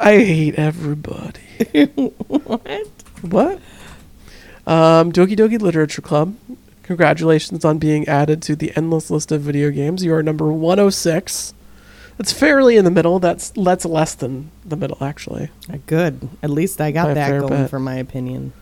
I 0.00 0.12
hate 0.18 0.54
everybody. 0.56 1.40
what? 2.28 2.86
What? 3.22 3.60
Um, 4.66 5.12
Doki 5.12 5.36
Doki 5.36 5.60
Literature 5.60 6.02
Club. 6.02 6.36
Congratulations 6.82 7.64
on 7.64 7.78
being 7.78 8.06
added 8.08 8.40
to 8.42 8.56
the 8.56 8.72
endless 8.76 9.10
list 9.10 9.30
of 9.32 9.42
video 9.42 9.70
games. 9.70 10.04
You 10.04 10.14
are 10.14 10.22
number 10.22 10.50
106. 10.52 11.52
That's 12.18 12.32
fairly 12.32 12.76
in 12.76 12.84
the 12.84 12.90
middle. 12.90 13.18
That's 13.20 13.50
that's 13.50 13.84
less 13.84 14.14
than 14.14 14.50
the 14.64 14.76
middle, 14.76 14.98
actually. 15.00 15.50
Uh, 15.72 15.78
Good. 15.86 16.28
At 16.42 16.50
least 16.50 16.80
I 16.80 16.88
By 16.88 16.92
got 16.92 17.10
a 17.12 17.14
that 17.14 17.28
fair 17.28 17.40
going 17.40 17.62
bit. 17.62 17.70
for 17.70 17.78
my 17.78 17.94
opinion. 17.94 18.52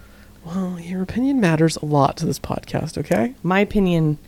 Well, 0.44 0.78
your 0.78 1.02
opinion 1.02 1.40
matters 1.40 1.76
a 1.76 1.84
lot 1.86 2.16
to 2.18 2.26
this 2.26 2.38
podcast. 2.38 2.96
Okay. 2.98 3.34
My 3.42 3.60
opinion 3.60 4.18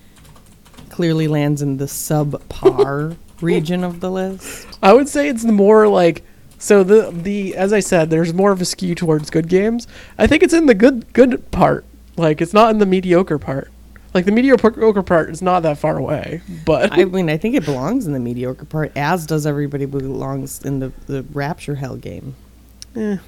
clearly 0.91 1.29
lands 1.29 1.63
in 1.63 1.77
the 1.77 1.85
subpar 1.85 3.17
region 3.41 3.85
of 3.85 4.01
the 4.01 4.11
list. 4.11 4.67
I 4.83 4.93
would 4.95 5.09
say 5.09 5.29
it's 5.29 5.45
more 5.45 5.87
like 5.87 6.25
so 6.59 6.83
the 6.83 7.11
the 7.13 7.55
as 7.55 7.73
I 7.73 7.81
said, 7.81 8.11
there's 8.11 8.33
more 8.35 8.51
of 8.51 8.61
a 8.61 8.65
skew 8.65 8.95
towards 8.95 9.31
good 9.31 9.49
games. 9.49 9.87
I 10.17 10.27
think 10.27 10.43
it's 10.43 10.55
in 10.55 10.67
the 10.67 10.75
good 10.75 11.13
good 11.13 11.51
part. 11.51 11.85
Like 12.17 12.41
it's 12.41 12.55
not 12.55 12.71
in 12.71 12.79
the 12.79 12.87
mediocre 12.87 13.39
part. 13.39 13.71
Like 14.15 14.25
the 14.25 14.33
mediocre 14.33 15.03
part 15.03 15.31
is 15.31 15.43
not 15.43 15.61
that 15.65 15.79
far 15.79 15.99
away, 15.99 16.41
but 16.65 16.93
I 16.93 17.05
mean, 17.05 17.29
I 17.29 17.37
think 17.37 17.55
it 17.55 17.65
belongs 17.65 18.07
in 18.07 18.13
the 18.15 18.19
mediocre 18.21 18.65
part, 18.65 18.91
as 18.97 19.27
does 19.27 19.47
everybody 19.47 19.85
belongs 19.85 20.63
in 20.63 20.79
the, 20.81 20.93
the 21.07 21.23
Rapture 21.33 21.75
Hell 21.77 21.97
game. 21.97 22.35
eh, 22.97 23.19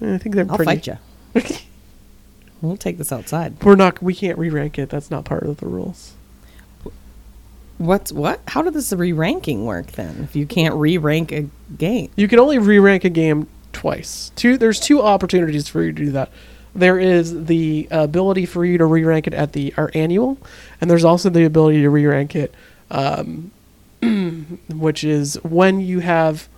I 0.00 0.18
think 0.18 0.34
they're 0.34 0.46
I'll 0.50 0.56
pretty. 0.56 0.80
fight 0.80 0.86
you. 0.88 0.98
we'll 2.60 2.76
take 2.76 2.98
this 2.98 3.12
outside. 3.12 3.62
We're 3.62 3.76
not. 3.76 4.02
We 4.02 4.12
can't 4.14 4.36
re-rank 4.38 4.78
it. 4.78 4.90
That's 4.90 5.10
not 5.10 5.24
part 5.24 5.44
of 5.44 5.58
the 5.58 5.66
rules. 5.66 6.14
What's 7.78 8.12
what? 8.12 8.40
How 8.48 8.62
did 8.62 8.74
this 8.74 8.92
re-ranking 8.92 9.64
work 9.64 9.92
then? 9.92 10.20
If 10.24 10.36
you 10.36 10.46
can't 10.46 10.74
re-rank 10.74 11.32
a 11.32 11.48
game, 11.78 12.10
You 12.16 12.28
can 12.28 12.38
only 12.38 12.58
re-rank 12.58 13.04
a 13.04 13.08
game 13.08 13.48
twice. 13.72 14.30
Two. 14.36 14.56
There's 14.58 14.78
two 14.78 15.00
opportunities 15.02 15.68
for 15.68 15.82
you 15.82 15.92
to 15.92 16.04
do 16.04 16.10
that. 16.12 16.30
There 16.74 16.98
is 16.98 17.46
the 17.46 17.86
ability 17.90 18.46
for 18.46 18.64
you 18.64 18.78
to 18.78 18.86
re-rank 18.86 19.26
it 19.26 19.34
at 19.34 19.52
the 19.52 19.74
our 19.76 19.90
annual, 19.94 20.38
and 20.80 20.90
there's 20.90 21.04
also 21.04 21.28
the 21.28 21.44
ability 21.44 21.82
to 21.82 21.90
re-rank 21.90 22.34
it, 22.34 22.54
um, 22.90 23.50
which 24.70 25.04
is 25.04 25.34
when 25.42 25.80
you 25.80 26.00
have 26.00 26.48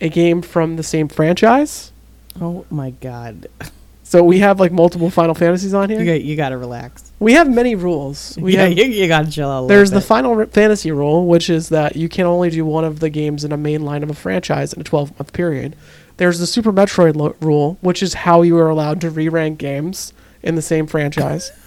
a 0.00 0.08
game 0.08 0.42
from 0.42 0.76
the 0.76 0.82
same 0.82 1.08
franchise. 1.08 1.92
oh 2.40 2.64
my 2.70 2.90
god, 2.90 3.46
So 4.10 4.24
we 4.24 4.40
have 4.40 4.58
like 4.58 4.72
multiple 4.72 5.08
Final 5.08 5.36
Fantasies 5.36 5.72
on 5.72 5.88
here. 5.88 6.00
you 6.00 6.04
got 6.04 6.20
you 6.22 6.34
got 6.34 6.48
to 6.48 6.58
relax. 6.58 7.12
We 7.20 7.34
have 7.34 7.48
many 7.48 7.76
rules. 7.76 8.36
We 8.40 8.54
yeah, 8.54 8.66
have 8.66 8.76
you, 8.76 8.86
you 8.86 9.06
got 9.06 9.26
to 9.26 9.30
chill 9.30 9.48
out. 9.48 9.60
A 9.60 9.60
little 9.60 9.68
There's 9.68 9.92
the. 9.92 10.00
Final 10.00 10.46
Fantasy 10.46 10.90
rule, 10.90 11.28
which 11.28 11.48
is 11.48 11.68
that 11.68 11.94
you 11.94 12.08
can 12.08 12.26
only 12.26 12.50
do 12.50 12.64
one 12.64 12.82
of 12.82 12.98
the 12.98 13.08
games 13.08 13.44
in 13.44 13.52
a 13.52 13.56
main 13.56 13.84
line 13.84 14.02
of 14.02 14.10
a 14.10 14.14
franchise 14.14 14.72
in 14.72 14.80
a 14.80 14.84
12 14.84 15.16
month 15.16 15.32
period. 15.32 15.76
There's 16.20 16.38
the 16.38 16.46
Super 16.46 16.70
Metroid 16.70 17.16
lo- 17.16 17.34
rule, 17.40 17.78
which 17.80 18.02
is 18.02 18.12
how 18.12 18.42
you 18.42 18.58
are 18.58 18.68
allowed 18.68 19.00
to 19.00 19.08
re 19.08 19.30
rank 19.30 19.58
games 19.58 20.12
in 20.42 20.54
the 20.54 20.62
same 20.62 20.86
franchise. 20.86 21.50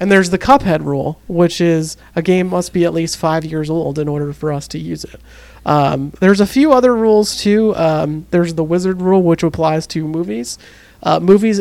And 0.00 0.10
there's 0.10 0.30
the 0.30 0.40
Cuphead 0.40 0.84
rule, 0.84 1.20
which 1.28 1.60
is 1.60 1.96
a 2.16 2.20
game 2.20 2.48
must 2.48 2.72
be 2.72 2.84
at 2.84 2.92
least 2.92 3.16
five 3.16 3.44
years 3.44 3.70
old 3.70 3.96
in 3.96 4.08
order 4.08 4.32
for 4.32 4.52
us 4.52 4.66
to 4.68 4.78
use 4.78 5.04
it. 5.04 5.20
Um, 5.64 6.12
there's 6.18 6.40
a 6.40 6.48
few 6.48 6.72
other 6.72 6.94
rules 6.96 7.40
too. 7.40 7.74
Um, 7.76 8.26
there's 8.32 8.54
the 8.54 8.64
Wizard 8.64 9.00
rule, 9.00 9.22
which 9.22 9.44
applies 9.44 9.86
to 9.86 10.06
movies. 10.06 10.58
Uh, 11.04 11.20
movies 11.20 11.60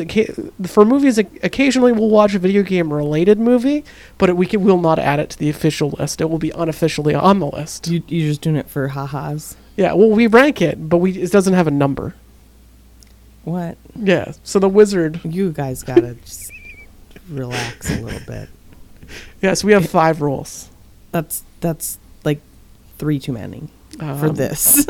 for 0.66 0.84
movies, 0.84 1.20
occasionally 1.20 1.92
we'll 1.92 2.10
watch 2.10 2.34
a 2.34 2.40
video 2.40 2.64
game 2.64 2.92
related 2.92 3.40
movie, 3.40 3.86
but 4.18 4.30
it, 4.30 4.36
we 4.36 4.48
can, 4.48 4.64
will 4.64 4.82
not 4.82 4.98
add 4.98 5.20
it 5.20 5.30
to 5.30 5.38
the 5.38 5.50
official 5.50 5.92
list. 5.92 6.20
It 6.20 6.30
will 6.30 6.40
be 6.40 6.52
unofficially 6.56 7.14
on 7.14 7.38
the 7.40 7.48
list. 7.48 7.88
You, 7.88 8.02
you're 8.08 8.32
just 8.32 8.42
doing 8.42 8.56
it 8.56 8.68
for 8.68 8.88
ha-has. 8.90 9.56
Yeah, 9.78 9.94
well, 9.94 10.10
we 10.10 10.26
rank 10.26 10.60
it, 10.60 10.90
but 10.90 10.98
we 10.98 11.12
it 11.12 11.32
doesn't 11.32 11.54
have 11.54 11.68
a 11.68 11.72
number. 11.72 12.16
What? 13.44 13.78
Yeah, 13.96 14.32
so 14.44 14.60
the 14.60 14.70
Wizard. 14.70 15.20
You 15.26 15.52
guys 15.52 15.84
gotta 15.84 16.16
just 16.16 16.52
relax 17.30 17.90
a 17.92 18.00
little 18.02 18.22
bit. 18.26 18.50
Yes, 19.42 19.64
we 19.64 19.74
have 19.74 19.90
five 19.90 20.22
rules. 20.22 20.70
That's 21.12 21.44
that's 21.60 21.98
like 22.24 22.40
three 22.98 23.20
too 23.20 23.34
many 23.34 23.68
for 24.00 24.06
Um, 24.28 24.36
this. 24.36 24.86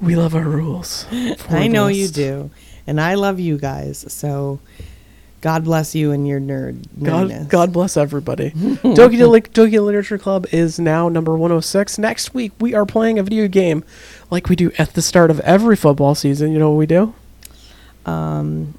We 0.00 0.14
love 0.14 0.34
our 0.36 0.44
rules. 0.48 1.06
I 1.48 1.66
know 1.66 1.88
you 1.88 2.06
do, 2.08 2.50
and 2.86 3.00
I 3.00 3.14
love 3.14 3.40
you 3.40 3.58
guys. 3.58 4.04
So, 4.12 4.60
God 5.40 5.64
bless 5.64 5.94
you 5.94 6.10
and 6.10 6.26
your 6.26 6.40
nerd. 6.40 6.84
God, 7.02 7.28
nerdiness. 7.30 7.48
God 7.48 7.72
bless 7.72 7.96
everybody. 7.96 8.50
Doki 8.50 9.18
Doki 9.52 9.84
Literature 9.84 10.18
Club 10.18 10.46
is 10.50 10.80
now 10.80 11.08
number 11.08 11.32
106. 11.36 11.96
Next 11.98 12.34
week, 12.34 12.52
we 12.58 12.74
are 12.74 12.84
playing 12.84 13.18
a 13.20 13.22
video 13.22 13.46
game 13.46 13.84
like 14.30 14.48
we 14.48 14.56
do 14.56 14.72
at 14.78 14.94
the 14.94 15.02
start 15.02 15.30
of 15.30 15.38
every 15.40 15.76
football 15.76 16.14
season. 16.16 16.50
You 16.52 16.58
know 16.58 16.70
what 16.70 16.78
we 16.78 16.86
do? 16.86 17.14
Um, 18.04 18.74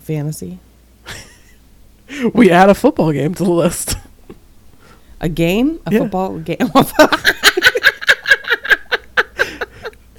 fantasy. 0.00 0.58
We 2.32 2.52
add 2.52 2.70
a 2.70 2.74
football 2.74 3.10
game 3.10 3.34
to 3.34 3.42
the 3.44 3.50
list. 3.50 3.96
A 5.20 5.28
game? 5.28 5.80
A 5.86 5.92
Yeah. 5.92 5.98
football 6.00 6.38
game? 6.38 6.58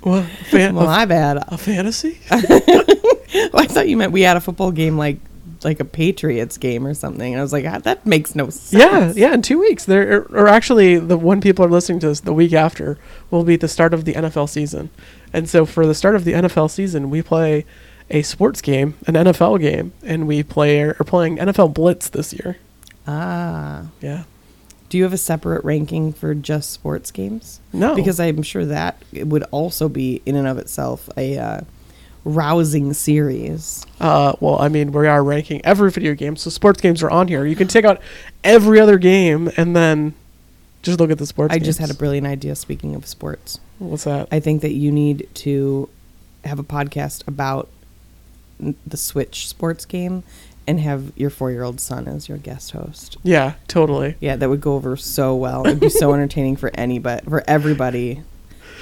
Well, 0.07 0.23
fan- 0.49 0.75
well, 0.75 0.85
a, 0.85 0.87
my 0.87 1.05
bad. 1.05 1.37
a 1.47 1.57
fantasy? 1.57 2.19
I 2.31 3.67
thought 3.67 3.87
you 3.87 3.97
meant 3.97 4.11
we 4.11 4.21
had 4.21 4.37
a 4.37 4.41
football 4.41 4.71
game 4.71 4.97
like 4.97 5.17
like 5.63 5.79
a 5.79 5.85
Patriots 5.85 6.57
game 6.57 6.85
or 6.85 6.93
something. 6.93 7.33
And 7.33 7.39
I 7.39 7.43
was 7.43 7.51
like, 7.51 7.65
ah, 7.65 7.79
that 7.79 8.05
makes 8.05 8.35
no 8.35 8.49
sense. 8.49 8.73
Yeah, 8.73 9.11
yeah. 9.15 9.33
In 9.33 9.41
two 9.41 9.59
weeks, 9.59 9.85
there 9.85 10.21
or 10.29 10.47
actually, 10.47 10.97
the 10.97 11.17
when 11.17 11.41
people 11.41 11.65
are 11.65 11.69
listening 11.69 11.99
to 12.01 12.07
this, 12.07 12.21
the 12.21 12.33
week 12.33 12.53
after 12.53 12.97
will 13.31 13.43
be 13.43 13.55
the 13.55 13.67
start 13.67 13.93
of 13.93 14.05
the 14.05 14.13
NFL 14.13 14.49
season, 14.49 14.89
and 15.33 15.49
so 15.49 15.65
for 15.65 15.85
the 15.85 15.95
start 15.95 16.15
of 16.15 16.25
the 16.25 16.33
NFL 16.33 16.69
season, 16.69 17.09
we 17.09 17.21
play 17.21 17.65
a 18.09 18.21
sports 18.21 18.61
game, 18.61 18.95
an 19.05 19.15
NFL 19.15 19.59
game, 19.59 19.93
and 20.03 20.27
we 20.27 20.43
play 20.43 20.81
are 20.81 20.93
playing 20.93 21.37
NFL 21.37 21.73
Blitz 21.73 22.09
this 22.09 22.33
year. 22.33 22.57
Ah. 23.05 23.87
Yeah. 24.01 24.23
Do 24.89 24.97
you 24.97 25.03
have 25.03 25.13
a 25.13 25.17
separate 25.17 25.63
ranking 25.65 26.13
for 26.13 26.33
just 26.33 26.71
sports 26.71 27.11
games? 27.11 27.59
No. 27.73 27.95
Because 27.95 28.19
I'm 28.19 28.41
sure 28.41 28.65
that 28.65 29.01
it 29.11 29.27
would 29.27 29.43
also 29.51 29.89
be 29.89 30.21
in 30.25 30.35
and 30.35 30.47
of 30.47 30.57
itself 30.57 31.09
a 31.17 31.37
uh, 31.37 31.61
rousing 32.23 32.93
series. 32.93 33.85
Uh, 33.99 34.33
well, 34.39 34.61
I 34.61 34.69
mean, 34.69 34.91
we 34.91 35.07
are 35.07 35.23
ranking 35.23 35.61
every 35.65 35.91
video 35.91 36.13
game, 36.13 36.35
so 36.35 36.49
sports 36.49 36.81
games 36.81 37.03
are 37.03 37.09
on 37.09 37.27
here. 37.27 37.45
You 37.45 37.55
can 37.55 37.67
take 37.67 37.85
out 37.85 38.01
every 38.43 38.79
other 38.79 38.97
game 38.97 39.51
and 39.57 39.75
then 39.75 40.13
just 40.83 40.99
look 40.99 41.11
at 41.11 41.17
the 41.17 41.25
sports. 41.25 41.53
I 41.53 41.59
just 41.59 41.79
had 41.79 41.89
a 41.89 41.93
brilliant 41.93 42.27
idea. 42.27 42.55
Speaking 42.55 42.95
of 42.95 43.05
sports, 43.05 43.59
What's 43.79 44.05
that? 44.05 44.27
I 44.31 44.39
think 44.39 44.61
that 44.61 44.73
you 44.73 44.91
need 44.91 45.27
to 45.35 45.89
have 46.43 46.59
a 46.59 46.63
podcast 46.63 47.27
about 47.27 47.69
the 48.59 48.97
Switch 48.97 49.47
sports 49.47 49.85
game 49.85 50.23
and 50.67 50.79
have 50.81 51.11
your 51.15 51.29
four-year-old 51.29 51.79
son 51.79 52.07
as 52.07 52.27
your 52.27 52.37
guest 52.37 52.71
host. 52.71 53.17
yeah, 53.23 53.53
totally. 53.67 54.15
Yeah, 54.19 54.35
that 54.35 54.49
would 54.49 54.61
go 54.61 54.75
over 54.75 54.97
so 54.97 55.35
well. 55.35 55.65
It'd 55.65 55.79
be 55.79 55.89
so 55.89 56.13
entertaining 56.13 56.57
for 56.57 56.69
anybody, 56.73 57.25
for 57.27 57.43
everybody, 57.47 58.21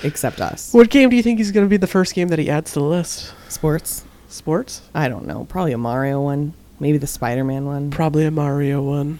except 0.03 0.41
us. 0.41 0.73
What 0.73 0.89
game 0.89 1.09
do 1.09 1.15
you 1.15 1.23
think 1.23 1.39
is 1.39 1.51
going 1.51 1.65
to 1.65 1.69
be 1.69 1.77
the 1.77 1.87
first 1.87 2.15
game 2.15 2.29
that 2.29 2.39
he 2.39 2.49
adds 2.49 2.73
to 2.73 2.79
the 2.79 2.85
list? 2.85 3.33
Sports? 3.49 4.03
Sports? 4.29 4.81
I 4.93 5.07
don't 5.07 5.25
know. 5.27 5.45
Probably 5.47 5.71
a 5.73 5.77
Mario 5.77 6.21
one. 6.21 6.53
Maybe 6.79 6.97
the 6.97 7.07
Spider-Man 7.07 7.65
one. 7.65 7.91
Probably 7.91 8.25
a 8.25 8.31
Mario 8.31 8.81
one. 8.81 9.19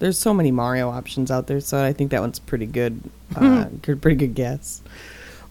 There's 0.00 0.18
so 0.18 0.32
many 0.32 0.50
Mario 0.50 0.88
options 0.90 1.30
out 1.30 1.46
there, 1.46 1.60
so 1.60 1.84
I 1.84 1.92
think 1.92 2.10
that 2.12 2.20
one's 2.20 2.38
pretty 2.38 2.66
good. 2.66 3.00
Uh, 3.36 3.64
good 3.82 4.00
pretty 4.00 4.16
good 4.16 4.34
guess. 4.34 4.80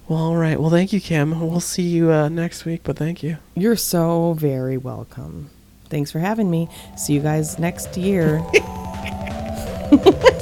Well, 0.07 0.17
all 0.19 0.35
right. 0.35 0.59
Well, 0.59 0.71
thank 0.71 0.91
you, 0.91 0.99
Kim. 0.99 1.39
We'll 1.47 1.59
see 1.59 1.83
you 1.83 2.11
uh, 2.11 2.27
next 2.27 2.65
week, 2.65 2.81
but 2.83 2.97
thank 2.97 3.21
you. 3.21 3.37
You're 3.53 3.75
so 3.75 4.33
very 4.33 4.77
welcome. 4.77 5.51
Thanks 5.89 6.11
for 6.11 6.19
having 6.19 6.49
me. 6.49 6.69
See 6.95 7.13
you 7.13 7.21
guys 7.21 7.59
next 7.59 7.97
year. 7.97 8.43